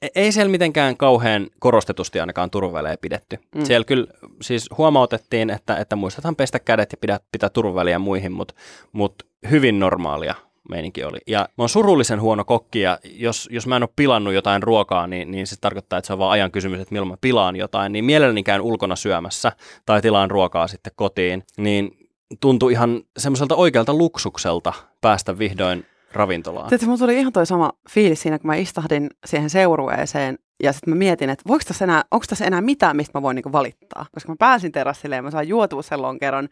e- 0.01 0.07
ei 0.15 0.31
siellä 0.31 0.51
mitenkään 0.51 0.97
kauhean 0.97 1.47
korostetusti 1.59 2.19
ainakaan 2.19 2.49
turvaväliä 2.49 2.97
pidetty. 3.01 3.37
Mm. 3.55 3.65
Siellä 3.65 3.85
kyllä 3.85 4.07
siis 4.41 4.69
huomautettiin, 4.77 5.49
että, 5.49 5.75
että 5.75 5.95
muistathan 5.95 6.35
pestä 6.35 6.59
kädet 6.59 6.91
ja 6.91 6.97
pitää, 6.97 7.19
pitää 7.31 7.49
turvaväliä 7.49 7.99
muihin, 7.99 8.31
mutta 8.31 8.53
mut 8.91 9.23
hyvin 9.51 9.79
normaalia 9.79 10.35
meininki 10.69 11.03
oli. 11.03 11.17
Ja 11.27 11.39
mä 11.39 11.61
oon 11.61 11.69
surullisen 11.69 12.21
huono 12.21 12.45
kokki 12.45 12.81
ja 12.81 12.99
jos, 13.03 13.49
jos 13.51 13.67
mä 13.67 13.75
en 13.75 13.83
ole 13.83 13.89
pilannut 13.95 14.33
jotain 14.33 14.63
ruokaa, 14.63 15.07
niin, 15.07 15.31
niin 15.31 15.47
se 15.47 15.55
tarkoittaa, 15.61 15.99
että 15.99 16.07
se 16.07 16.13
on 16.13 16.19
vaan 16.19 16.31
ajan 16.31 16.51
kysymys, 16.51 16.79
että 16.79 16.93
milloin 16.93 17.11
mä 17.11 17.17
pilaan 17.21 17.55
jotain. 17.55 17.91
Niin 17.91 18.05
mielelläni 18.05 18.43
käyn 18.43 18.61
ulkona 18.61 18.95
syömässä 18.95 19.51
tai 19.85 20.01
tilaan 20.01 20.31
ruokaa 20.31 20.67
sitten 20.67 20.93
kotiin, 20.95 21.43
niin 21.57 22.09
tuntui 22.39 22.71
ihan 22.71 23.01
semmoiselta 23.17 23.55
oikealta 23.55 23.93
luksukselta 23.93 24.73
päästä 25.01 25.37
vihdoin 25.39 25.85
ravintolaan. 26.13 26.67
Tiedätkö, 26.69 26.85
mulla 26.85 26.99
tuli 26.99 27.19
ihan 27.19 27.33
toi 27.33 27.45
sama 27.45 27.71
fiilis 27.89 28.21
siinä, 28.21 28.39
kun 28.39 28.47
mä 28.47 28.55
istahdin 28.55 29.09
siihen 29.25 29.49
seurueeseen 29.49 30.39
ja 30.63 30.73
sitten 30.73 30.93
mä 30.93 30.97
mietin, 30.97 31.29
että 31.29 31.43
voiko 31.47 31.63
tässä 31.67 31.85
enää, 31.85 32.03
onko 32.11 32.25
tässä 32.29 32.45
enää 32.45 32.61
mitään, 32.61 32.95
mistä 32.95 33.17
mä 33.17 33.21
voin 33.21 33.35
niinku 33.35 33.51
valittaa. 33.51 34.05
Koska 34.11 34.31
mä 34.31 34.35
pääsin 34.39 34.71
terassille 34.71 35.15
ja 35.15 35.21
mä 35.21 35.31
sain 35.31 35.47
juotua 35.47 35.81
sen 35.81 36.01
lonkeron 36.01 36.49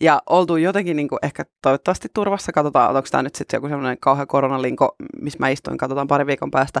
ja 0.00 0.22
oltu 0.26 0.56
jotenkin 0.56 0.96
niinku 0.96 1.18
ehkä 1.22 1.44
toivottavasti 1.62 2.08
turvassa. 2.14 2.52
Katsotaan, 2.52 2.96
onko 2.96 3.08
tämä 3.10 3.22
nyt 3.22 3.34
sitten 3.34 3.58
joku 3.58 3.68
semmoinen 3.68 3.96
kauhean 4.00 4.26
koronalinko, 4.26 4.96
missä 5.20 5.38
mä 5.38 5.48
istuin, 5.48 5.78
katsotaan 5.78 6.06
pari 6.06 6.26
viikon 6.26 6.50
päästä. 6.50 6.80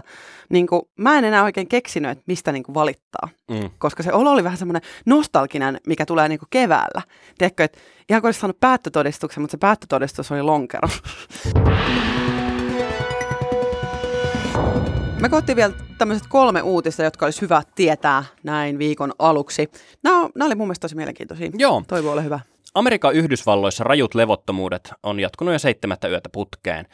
Niinku, 0.50 0.90
mä 0.98 1.18
en 1.18 1.24
enää 1.24 1.44
oikein 1.44 1.68
keksinyt, 1.68 2.10
että 2.10 2.24
mistä 2.26 2.52
niinku 2.52 2.74
valittaa. 2.74 3.28
Mm. 3.50 3.70
Koska 3.78 4.02
se 4.02 4.12
olo 4.12 4.30
oli 4.30 4.44
vähän 4.44 4.58
semmoinen 4.58 4.82
nostalginen, 5.06 5.80
mikä 5.86 6.06
tulee 6.06 6.28
niinku 6.28 6.46
keväällä. 6.50 7.02
Tiedätkö, 7.38 7.64
että 7.64 7.78
ihan 8.08 8.22
kuin 8.22 8.28
olisi 8.28 8.40
saanut 8.40 8.60
päättötodistuksen, 8.60 9.42
mutta 9.42 9.52
se 9.52 9.58
päättötodistus 9.58 10.32
oli 10.32 10.42
lonkero. 10.42 10.88
Me 15.20 15.28
koottiin 15.28 15.56
vielä 15.56 15.74
tämmöiset 15.98 16.26
kolme 16.28 16.62
uutista, 16.62 17.02
jotka 17.02 17.26
olisi 17.26 17.40
hyvä 17.40 17.62
tietää 17.74 18.24
näin 18.42 18.78
viikon 18.78 19.12
aluksi. 19.18 19.70
Nämä, 20.02 20.28
nämä 20.34 20.46
oli 20.46 20.54
mun 20.54 20.66
mielestä 20.66 20.84
tosi 20.84 20.96
mielenkiintoisia. 20.96 21.50
Joo. 21.58 21.82
Toivo 21.88 22.12
ole 22.12 22.24
hyvä. 22.24 22.40
Amerikan 22.74 23.14
Yhdysvalloissa 23.14 23.84
rajut 23.84 24.14
levottomuudet 24.14 24.92
on 25.02 25.20
jatkunut 25.20 25.52
jo 25.52 25.58
seitsemättä 25.58 26.08
yötä 26.08 26.28
putkeen. 26.28 26.86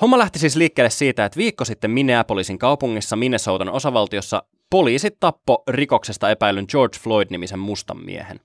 Homma 0.00 0.18
lähti 0.18 0.38
siis 0.38 0.56
liikkeelle 0.56 0.90
siitä, 0.90 1.24
että 1.24 1.36
viikko 1.38 1.64
sitten 1.64 1.90
Minneapolisin 1.90 2.58
kaupungissa 2.58 3.16
Minnesotan 3.16 3.68
osavaltiossa 3.68 4.42
poliisit 4.70 5.16
tappo 5.20 5.62
rikoksesta 5.68 6.30
epäilyn 6.30 6.64
George 6.68 6.98
Floyd-nimisen 6.98 7.58
mustan 7.58 8.04
miehen. 8.04 8.40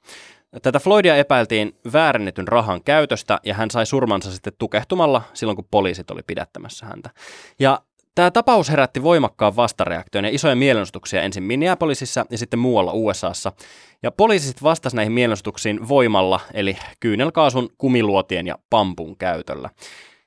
Tätä 0.62 0.80
Floydia 0.80 1.16
epäiltiin 1.16 1.78
väärennetyn 1.94 2.48
rahan 2.48 2.84
käytöstä 2.84 3.40
ja 3.46 3.54
hän 3.54 3.72
sai 3.72 3.86
surmansa 3.86 4.32
sitten 4.32 4.54
tukehtumalla 4.58 5.22
silloin, 5.34 5.56
kun 5.56 5.68
poliisit 5.72 6.12
oli 6.12 6.22
pidättämässä 6.28 6.86
häntä. 6.86 7.10
Ja 7.60 7.80
Tämä 8.16 8.32
tapaus 8.32 8.70
herätti 8.70 9.04
voimakkaan 9.04 9.56
vastareaktion 9.56 10.26
ja 10.26 10.32
isoja 10.34 10.56
mielenosoituksia 10.56 11.22
ensin 11.22 11.44
Minneapolisissa 11.44 12.26
ja 12.30 12.38
sitten 12.38 12.60
muualla 12.60 12.92
USAssa. 12.94 13.52
Ja 14.04 14.12
poliisit 14.12 14.64
vastasivat 14.64 14.98
näihin 14.98 15.12
mielenosoituksiin 15.12 15.88
voimalla, 15.88 16.40
eli 16.54 16.78
kyynelkaasun, 17.00 17.70
kumiluotien 17.78 18.48
ja 18.48 18.58
pampun 18.70 19.18
käytöllä. 19.18 19.70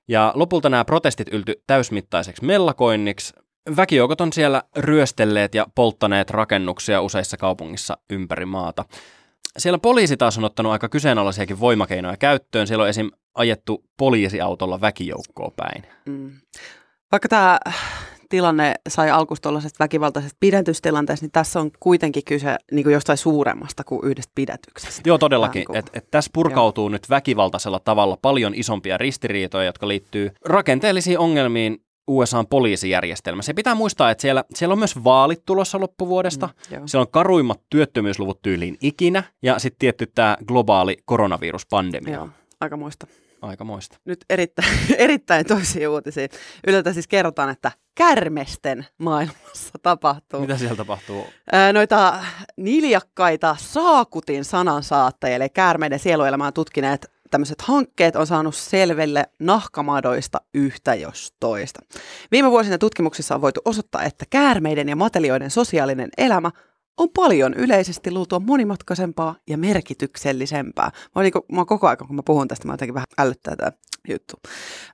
Ja 0.09 0.33
lopulta 0.35 0.69
nämä 0.69 0.85
protestit 0.85 1.29
ylty 1.33 1.63
täysmittaiseksi 1.67 2.45
mellakoinniksi. 2.45 3.35
Väkijoukot 3.77 4.21
on 4.21 4.33
siellä 4.33 4.63
ryöstelleet 4.77 5.55
ja 5.55 5.67
polttaneet 5.75 6.31
rakennuksia 6.31 7.01
useissa 7.01 7.37
kaupungissa 7.37 7.99
ympäri 8.11 8.45
maata. 8.47 8.85
Siellä 9.59 9.79
poliisi 9.79 10.17
taas 10.17 10.39
on 10.39 10.45
ottanut 10.45 10.73
aika 10.73 10.89
kyseenalaisiakin 10.89 11.61
voimakeinoja 11.61 12.17
käyttöön. 12.17 12.67
Siellä 12.67 12.83
on 12.83 12.89
esim. 12.89 13.11
ajettu 13.35 13.85
poliisiautolla 13.97 14.81
väkijoukkoa 14.81 15.51
päin. 15.57 15.83
Mm. 16.07 16.31
Vaikka 17.13 17.29
tämä 17.29 17.59
tilanne 18.29 18.75
sai 18.89 19.11
alkuun 19.11 19.39
tuollaisesta 19.43 19.85
väkivaltaisesta 19.85 20.37
pidätystilanteesta, 20.41 21.25
niin 21.25 21.33
tässä 21.33 21.61
on 21.61 21.71
kuitenkin 21.81 22.25
kyse 22.25 22.57
niin 22.73 22.85
kuin 22.85 22.93
jostain 22.95 23.19
suuremmasta 23.19 23.85
kuin 23.85 24.01
yhdestä 24.05 24.33
pidätyksestä. 24.35 25.03
Joo, 25.05 25.19
todellakin. 25.19 25.65
Vähän 25.69 25.79
Et, 25.79 25.91
et 25.93 26.11
tässä 26.11 26.31
purkautuu 26.35 26.85
Joo. 26.85 26.89
nyt 26.91 27.11
väkivaltaisella 27.11 27.81
tavalla 27.81 28.19
paljon 28.23 28.55
isompia 28.55 28.99
ristiriitoja, 28.99 29.65
jotka 29.65 29.89
liittyy 29.89 30.31
rakenteellisiin 30.45 31.19
ongelmiin 31.19 31.81
USAn 32.07 32.47
poliisijärjestelmässä. 32.47 33.51
Ja 33.51 33.55
pitää 33.55 33.75
muistaa, 33.75 34.11
että 34.11 34.23
siellä, 34.23 34.45
siellä 34.55 34.73
on 34.73 34.79
myös 34.79 35.05
vaalit 35.05 35.43
tulossa 35.47 35.81
loppuvuodesta. 35.81 36.47
Mm, 36.47 36.77
joo. 36.77 36.87
siellä 36.87 37.03
on 37.03 37.11
karuimmat 37.11 37.61
työttömyysluvut 37.71 38.43
tyyliin 38.43 38.77
ikinä. 38.81 39.23
Ja 39.43 39.59
sitten 39.59 39.79
tietty 39.79 40.07
tämä 40.15 40.37
globaali 40.47 40.97
koronaviruspandemia. 41.05 42.15
Joo, 42.15 42.29
aika 42.61 42.77
muista. 42.77 43.07
Aika 43.43 43.65
moista. 43.65 43.99
Nyt 44.05 44.25
erittäin, 44.31 44.79
erittäin 44.99 45.47
toisia 45.47 45.91
uutisia. 45.91 46.29
Yleltä 46.67 46.93
siis 46.93 47.09
kerrotaan, 47.09 47.51
että 47.51 47.73
kärmesten 47.95 48.87
maailmassa 48.99 49.75
tapahtuu. 49.83 50.41
Mitä 50.41 50.59
siellä 50.59 50.77
tapahtuu? 50.77 51.27
Noita 51.73 52.15
niljakkaita 52.57 53.57
saakutin 53.61 54.45
sanansaattajia, 54.45 55.37
eli 55.37 55.49
käärmeiden 55.49 55.99
sieluelämää 55.99 56.53
tutkineet 56.53 57.11
tämmöiset 57.31 57.63
hankkeet 57.63 58.17
on 58.17 58.27
saanut 58.27 58.55
selville 58.55 59.27
nahkamadoista 59.41 60.41
yhtä 60.55 60.95
jos 60.95 61.35
toista. 61.41 61.81
Viime 62.31 62.51
vuosina 62.51 62.79
tutkimuksissa 62.79 63.35
on 63.35 63.41
voitu 63.41 63.61
osoittaa, 63.65 64.03
että 64.03 64.25
käärmeiden 64.31 64.89
ja 64.89 64.97
matelioiden 64.97 65.51
sosiaalinen 65.51 66.09
elämä 66.19 66.51
on 66.97 67.09
paljon 67.11 67.55
yleisesti 67.55 68.11
luultua 68.11 68.39
monimutkaisempaa 68.39 69.37
ja 69.49 69.59
merkityksellisempää. 69.59 70.85
Mä, 70.85 71.11
oon 71.15 71.23
niinku, 71.23 71.45
mä 71.53 71.65
koko 71.65 71.87
ajan, 71.87 71.97
kun 71.99 72.17
mä 72.17 72.23
puhun 72.23 72.49
tästä, 72.49 72.67
mä 72.67 72.73
jotenkin 72.73 72.95
vähän 72.95 73.07
älyttää 73.19 73.57
tämä 73.57 73.73
juttu. 74.09 74.37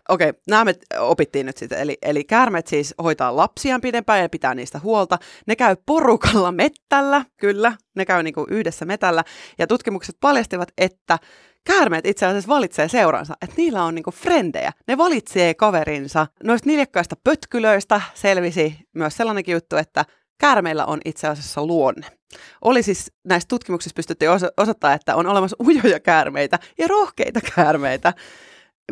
Okei, 0.08 0.32
nämä 0.48 0.64
me 0.64 0.74
opittiin 0.98 1.46
nyt 1.46 1.56
sitten. 1.56 1.78
Eli, 1.78 1.98
eli 2.02 2.24
käärmeet 2.24 2.66
siis 2.66 2.94
hoitaa 3.02 3.36
lapsiaan 3.36 3.80
pidempään 3.80 4.20
ja 4.20 4.28
pitää 4.28 4.54
niistä 4.54 4.78
huolta. 4.78 5.18
Ne 5.46 5.56
käy 5.56 5.76
porukalla 5.86 6.52
mettällä, 6.52 7.24
kyllä, 7.36 7.72
ne 7.96 8.04
käy 8.04 8.22
niinku 8.22 8.46
yhdessä 8.50 8.84
metällä. 8.84 9.24
Ja 9.58 9.66
tutkimukset 9.66 10.16
paljastivat, 10.20 10.68
että 10.78 11.18
käärmeet 11.64 12.06
itse 12.06 12.26
asiassa 12.26 12.48
valitsee 12.48 12.88
seuransa, 12.88 13.34
että 13.42 13.56
niillä 13.56 13.84
on 13.84 13.94
niinku 13.94 14.10
frendejä. 14.10 14.72
Ne 14.88 14.98
valitsee 14.98 15.54
kaverinsa. 15.54 16.26
Noista 16.44 16.68
niljakkaista 16.68 17.16
pötkylöistä 17.24 18.00
selvisi 18.14 18.78
myös 18.94 19.16
sellainenkin 19.16 19.52
juttu, 19.52 19.76
että 19.76 20.04
käärmeillä 20.42 20.86
on 20.86 21.00
itse 21.04 21.28
asiassa 21.28 21.66
luonne. 21.66 22.06
Oli 22.62 22.82
siis 22.82 23.12
näistä 23.24 23.48
tutkimuksista 23.48 23.96
pystytty 23.96 24.26
oso- 24.26 24.52
osoittaa, 24.56 24.92
että 24.92 25.16
on 25.16 25.26
olemassa 25.26 25.56
ujoja 25.60 26.00
käärmeitä 26.00 26.58
ja 26.78 26.88
rohkeita 26.88 27.40
käärmeitä. 27.56 28.14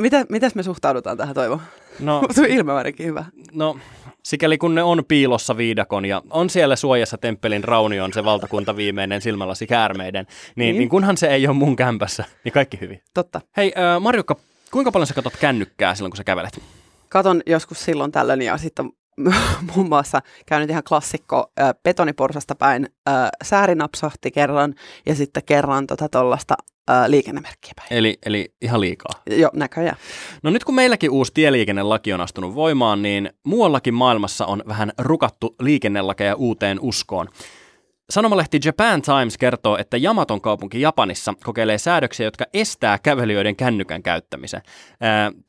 Mitä, 0.01 0.27
mitäs 0.29 0.55
me 0.55 0.63
suhtaudutaan 0.63 1.17
tähän 1.17 1.35
Toivo? 1.35 1.61
No, 2.01 2.23
Sun 2.35 2.71
ainakin 2.71 3.07
hyvä. 3.07 3.25
no, 3.53 3.77
sikäli 4.25 4.59
kun 4.59 4.75
ne 4.75 4.83
on 4.83 5.05
piilossa 5.09 5.57
viidakon 5.57 6.05
ja 6.05 6.23
on 6.31 6.51
siellä 6.51 6.77
suojassa 6.77 7.19
temppelin 7.19 7.65
raunion 7.65 8.13
se 8.13 8.25
valtakunta 8.25 8.77
viimeinen 8.77 9.21
silmälasi 9.21 9.67
käärmeiden, 9.67 10.27
niin, 10.57 10.67
Niin. 10.67 10.79
niin 10.79 10.89
kunhan 10.89 11.17
se 11.17 11.27
ei 11.27 11.47
ole 11.47 11.57
mun 11.57 11.77
kämpässä, 11.77 12.25
niin 12.45 12.53
kaikki 12.53 12.81
hyvin. 12.81 13.03
Totta. 13.15 13.41
Hei 13.57 13.73
äh, 13.79 14.01
Marjukka, 14.03 14.37
kuinka 14.71 14.93
paljon 14.93 15.07
sä 15.07 15.15
katot 15.15 15.37
kännykkää 15.41 15.95
silloin, 15.95 16.11
kun 16.11 16.17
sä 16.17 16.25
kävelet? 16.25 16.63
Katon 17.09 17.43
joskus 17.47 17.85
silloin 17.85 18.13
tällöin 18.13 18.43
ja 18.43 18.59
sitten 18.59 18.91
muun 19.75 19.89
muassa 19.89 20.21
käynyt 20.47 20.71
ihan 20.71 20.83
klassikko 20.85 21.53
ö, 21.61 21.63
betoniporsasta 21.83 22.55
päin. 22.55 22.89
Ö, 23.09 23.11
sääri 23.43 23.75
napsahti 23.75 24.31
kerran 24.31 24.75
ja 25.07 25.15
sitten 25.15 25.43
kerran 25.47 25.87
tota 25.87 26.09
tollasta 26.09 26.55
ö, 26.91 26.93
liikennemerkkiä 27.07 27.73
päin. 27.77 27.89
Eli, 27.91 28.19
eli 28.27 28.55
ihan 28.63 28.81
liikaa. 28.81 29.23
Joo, 29.31 29.51
näköjään. 29.55 29.97
No 30.43 30.51
nyt 30.51 30.65
kun 30.65 30.75
meilläkin 30.75 31.11
uusi 31.11 31.33
tieliikennelaki 31.35 32.13
on 32.13 32.21
astunut 32.21 32.55
voimaan, 32.55 33.03
niin 33.03 33.31
muuallakin 33.45 33.95
maailmassa 33.95 34.47
on 34.47 34.63
vähän 34.69 34.93
rukattu 34.99 35.55
liikennelakeja 35.61 36.35
uuteen 36.35 36.81
uskoon. 36.81 37.29
Sanomalehti 38.11 38.61
Japan 38.65 39.03
Times 39.03 39.39
kertoo, 39.39 39.77
että 39.79 39.97
Yamaton 39.97 40.41
kaupunki 40.41 40.81
Japanissa 40.81 41.35
kokeilee 41.45 41.79
säädöksiä, 41.79 42.27
jotka 42.27 42.45
estää 42.55 42.99
kävelijöiden 42.99 43.57
kännykän 43.57 44.03
käyttämisen. 44.03 44.63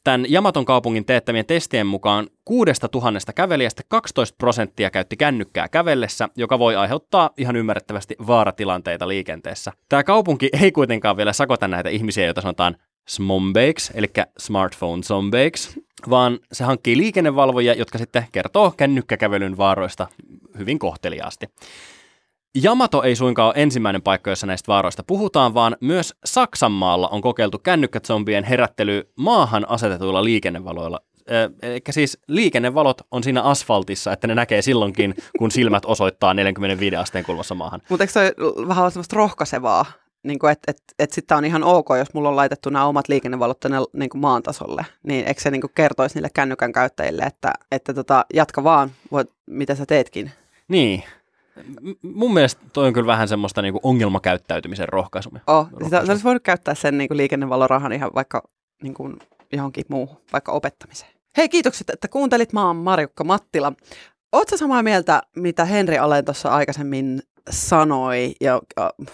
Tämän 0.03 0.25
Yamaton 0.31 0.65
kaupungin 0.65 1.05
teettämien 1.05 1.45
testien 1.45 1.87
mukaan 1.87 2.27
kuudesta 2.45 2.87
tuhannesta 2.87 3.33
kävelijästä 3.33 3.83
12 3.87 4.35
prosenttia 4.37 4.89
käytti 4.89 5.17
kännykkää 5.17 5.67
kävellessä, 5.67 6.29
joka 6.35 6.59
voi 6.59 6.75
aiheuttaa 6.75 7.29
ihan 7.37 7.55
ymmärrettävästi 7.55 8.15
vaaratilanteita 8.27 9.07
liikenteessä. 9.07 9.71
Tämä 9.89 10.03
kaupunki 10.03 10.49
ei 10.63 10.71
kuitenkaan 10.71 11.17
vielä 11.17 11.33
sakota 11.33 11.67
näitä 11.67 11.89
ihmisiä, 11.89 12.25
joita 12.25 12.41
sanotaan 12.41 12.75
smombeiksi, 13.07 13.93
eli 13.95 14.07
smartphone 14.37 15.03
zombeiksi, 15.03 15.85
vaan 16.09 16.39
se 16.51 16.63
hankkii 16.63 16.97
liikennevalvojia, 16.97 17.73
jotka 17.73 17.97
sitten 17.97 18.25
kertoo 18.31 18.73
kännykkäkävelyn 18.77 19.57
vaaroista 19.57 20.07
hyvin 20.57 20.79
kohteliaasti. 20.79 21.47
Yamato 22.63 23.03
ei 23.03 23.15
suinkaan 23.15 23.47
ole 23.47 23.63
ensimmäinen 23.63 24.01
paikka, 24.01 24.29
jossa 24.29 24.47
näistä 24.47 24.67
vaaroista 24.67 25.03
puhutaan, 25.03 25.53
vaan 25.53 25.77
myös 25.81 26.15
Saksanmaalla 26.25 27.07
on 27.07 27.21
kokeiltu 27.21 27.59
kännykkäzombien 27.59 28.43
herättely 28.43 29.11
maahan 29.15 29.69
asetetuilla 29.69 30.23
liikennevaloilla. 30.23 30.99
Eli 31.61 31.81
siis 31.89 32.17
liikennevalot 32.27 33.01
on 33.11 33.23
siinä 33.23 33.41
asfaltissa, 33.41 34.13
että 34.13 34.27
ne 34.27 34.35
näkee 34.35 34.61
silloinkin, 34.61 35.15
kun 35.39 35.51
silmät 35.51 35.85
osoittaa 35.85 36.33
45 36.33 36.95
asteen 36.95 37.25
kulmassa 37.25 37.55
maahan. 37.55 37.81
Mutta 37.89 38.03
eikö 38.03 38.13
se 38.13 38.33
vähän 38.67 38.83
ole 38.83 38.91
semmoista 38.91 39.15
rohkaisevaa? 39.15 39.85
Niin 40.23 40.39
että 40.51 40.71
et, 40.71 40.83
et 40.99 41.11
sitten 41.11 41.37
on 41.37 41.45
ihan 41.45 41.63
ok, 41.63 41.87
jos 41.97 42.13
mulla 42.13 42.29
on 42.29 42.35
laitettu 42.35 42.69
nämä 42.69 42.85
omat 42.85 43.07
liikennevalot 43.07 43.59
tänne 43.59 43.77
niin 43.93 44.09
kuin 44.09 44.21
maan 44.21 44.43
tasolle. 44.43 44.85
Niin 45.03 45.27
eikö 45.27 45.41
se 45.41 45.51
niin 45.51 45.61
kuin 45.61 45.71
kertoisi 45.75 46.15
niille 46.15 46.29
kännykän 46.33 46.73
käyttäjille, 46.73 47.23
että, 47.23 47.53
että 47.71 47.93
tota, 47.93 48.25
jatka 48.33 48.63
vaan, 48.63 48.91
voit, 49.11 49.29
mitä 49.47 49.75
sä 49.75 49.85
teetkin. 49.85 50.31
Niin. 50.67 51.03
Mun 52.01 52.33
mielestä 52.33 52.61
toi 52.73 52.87
on 52.87 52.93
kyllä 52.93 53.07
vähän 53.07 53.27
semmoista 53.27 53.61
niinku 53.61 53.79
ongelmakäyttäytymisen 53.83 54.89
rohkaisumia. 54.89 55.41
Oh, 55.47 55.65
sitä, 55.65 55.77
Rohkaisua. 55.79 56.05
sä 56.05 56.11
olisi 56.11 56.23
voinut 56.23 56.43
käyttää 56.43 56.75
sen 56.75 56.97
niin 56.97 57.07
kuin 57.07 57.17
liikennevalorahan 57.17 57.93
ihan 57.93 58.11
vaikka 58.15 58.43
niin 58.83 58.93
kuin 58.93 59.19
johonkin 59.53 59.85
muuhun, 59.89 60.17
vaikka 60.33 60.51
opettamiseen. 60.51 61.11
Hei, 61.37 61.49
kiitokset, 61.49 61.89
että 61.89 62.07
kuuntelit. 62.07 62.53
Mä 62.53 62.67
oon 62.67 62.75
Marjukka 62.75 63.23
Mattila. 63.23 63.73
Oletko 64.31 64.57
samaa 64.57 64.83
mieltä, 64.83 65.21
mitä 65.35 65.65
Henri 65.65 65.97
Alen 65.97 66.25
tuossa 66.25 66.49
aikaisemmin 66.49 67.21
sanoi 67.49 68.33
ja 68.41 68.61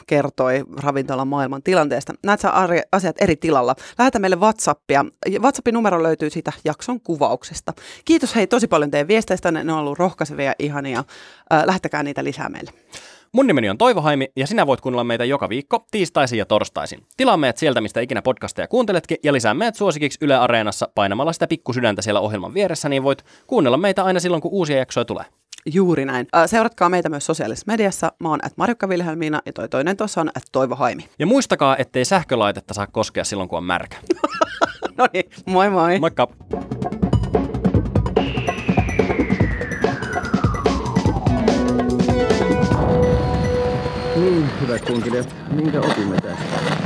kertoi 0.08 0.64
ravintolan 0.84 1.28
maailman 1.28 1.64
tilanteesta? 1.64 2.14
Näet 2.24 2.40
sä 2.40 2.52
asiat 2.92 3.16
eri 3.22 3.36
tilalla? 3.36 3.76
Lähetä 3.98 4.20
meille 4.20 4.36
WhatsAppia. 4.36 5.06
WhatsAppin 5.40 5.74
numero 5.74 6.04
löytyy 6.04 6.30
siitä 6.30 6.52
jakson 6.66 7.02
kuvauksesta. 7.02 7.74
Kiitos 8.06 8.36
hei 8.36 8.48
tosi 8.48 8.68
paljon 8.68 8.92
teidän 8.92 9.08
viesteistä. 9.08 9.52
Ne 9.52 9.74
on 9.74 9.80
ollut 9.80 10.00
rohkaisevia 10.00 10.46
ja 10.46 10.56
ihania. 10.60 11.04
Äh, 11.54 11.64
lähettäkää 11.66 12.04
niitä 12.04 12.24
lisää 12.24 12.50
meille. 12.50 12.72
Mun 13.32 13.48
nimeni 13.48 13.70
on 13.70 13.78
Toivo 13.78 14.02
Haimi 14.02 14.32
ja 14.36 14.48
sinä 14.48 14.68
voit 14.68 14.82
kuunnella 14.82 15.04
meitä 15.04 15.26
joka 15.26 15.50
viikko 15.50 15.86
tiistaisin 15.92 16.40
ja 16.40 16.46
torstaisin. 16.46 17.06
Tilaa 17.18 17.38
meidät 17.38 17.58
sieltä, 17.58 17.82
mistä 17.82 18.02
ikinä 18.02 18.22
podcasteja 18.22 18.68
kuunteletkin 18.68 19.18
ja 19.24 19.34
lisää 19.34 19.54
meidät 19.54 19.76
suosikiksi 19.76 20.18
Yle 20.22 20.36
Areenassa 20.36 20.90
painamalla 20.96 21.34
sitä 21.34 21.48
pikkusydäntä 21.48 22.02
siellä 22.02 22.20
ohjelman 22.20 22.54
vieressä, 22.54 22.90
niin 22.90 23.04
voit 23.04 23.26
kuunnella 23.48 23.78
meitä 23.78 24.04
aina 24.04 24.20
silloin, 24.20 24.42
kun 24.42 24.52
uusia 24.52 24.78
jaksoja 24.78 25.06
tulee. 25.06 25.26
Juuri 25.74 26.06
näin. 26.06 26.28
Seuratkaa 26.46 26.90
meitä 26.90 27.10
myös 27.10 27.26
sosiaalisessa 27.26 27.64
mediassa. 27.68 28.12
Mä 28.20 28.30
oon 28.30 28.40
at 28.46 28.58
Marjukka 28.58 28.90
Vilhelmiina 28.90 29.42
ja 29.46 29.54
toi 29.54 29.70
toinen 29.70 29.98
tuossa 29.98 30.22
on 30.22 30.30
at 30.36 30.44
Toivo 30.52 30.76
Haimi. 30.76 31.10
Ja 31.20 31.26
muistakaa, 31.28 31.78
ettei 31.78 32.06
sähkölaitetta 32.06 32.74
saa 32.74 32.88
koskea 32.88 33.24
silloin, 33.24 33.50
kun 33.50 33.58
on 33.58 33.64
märkä. 33.64 33.98
No 34.98 35.08
niin, 35.14 35.30
moi 35.46 35.70
moi. 35.70 36.00
Moikka! 36.00 36.28
Niin, 44.16 44.50
hyvät 44.62 44.86
kunkilijat, 44.86 45.36
minkä 45.52 45.82
opimme 45.82 46.22
tästä? 46.22 46.77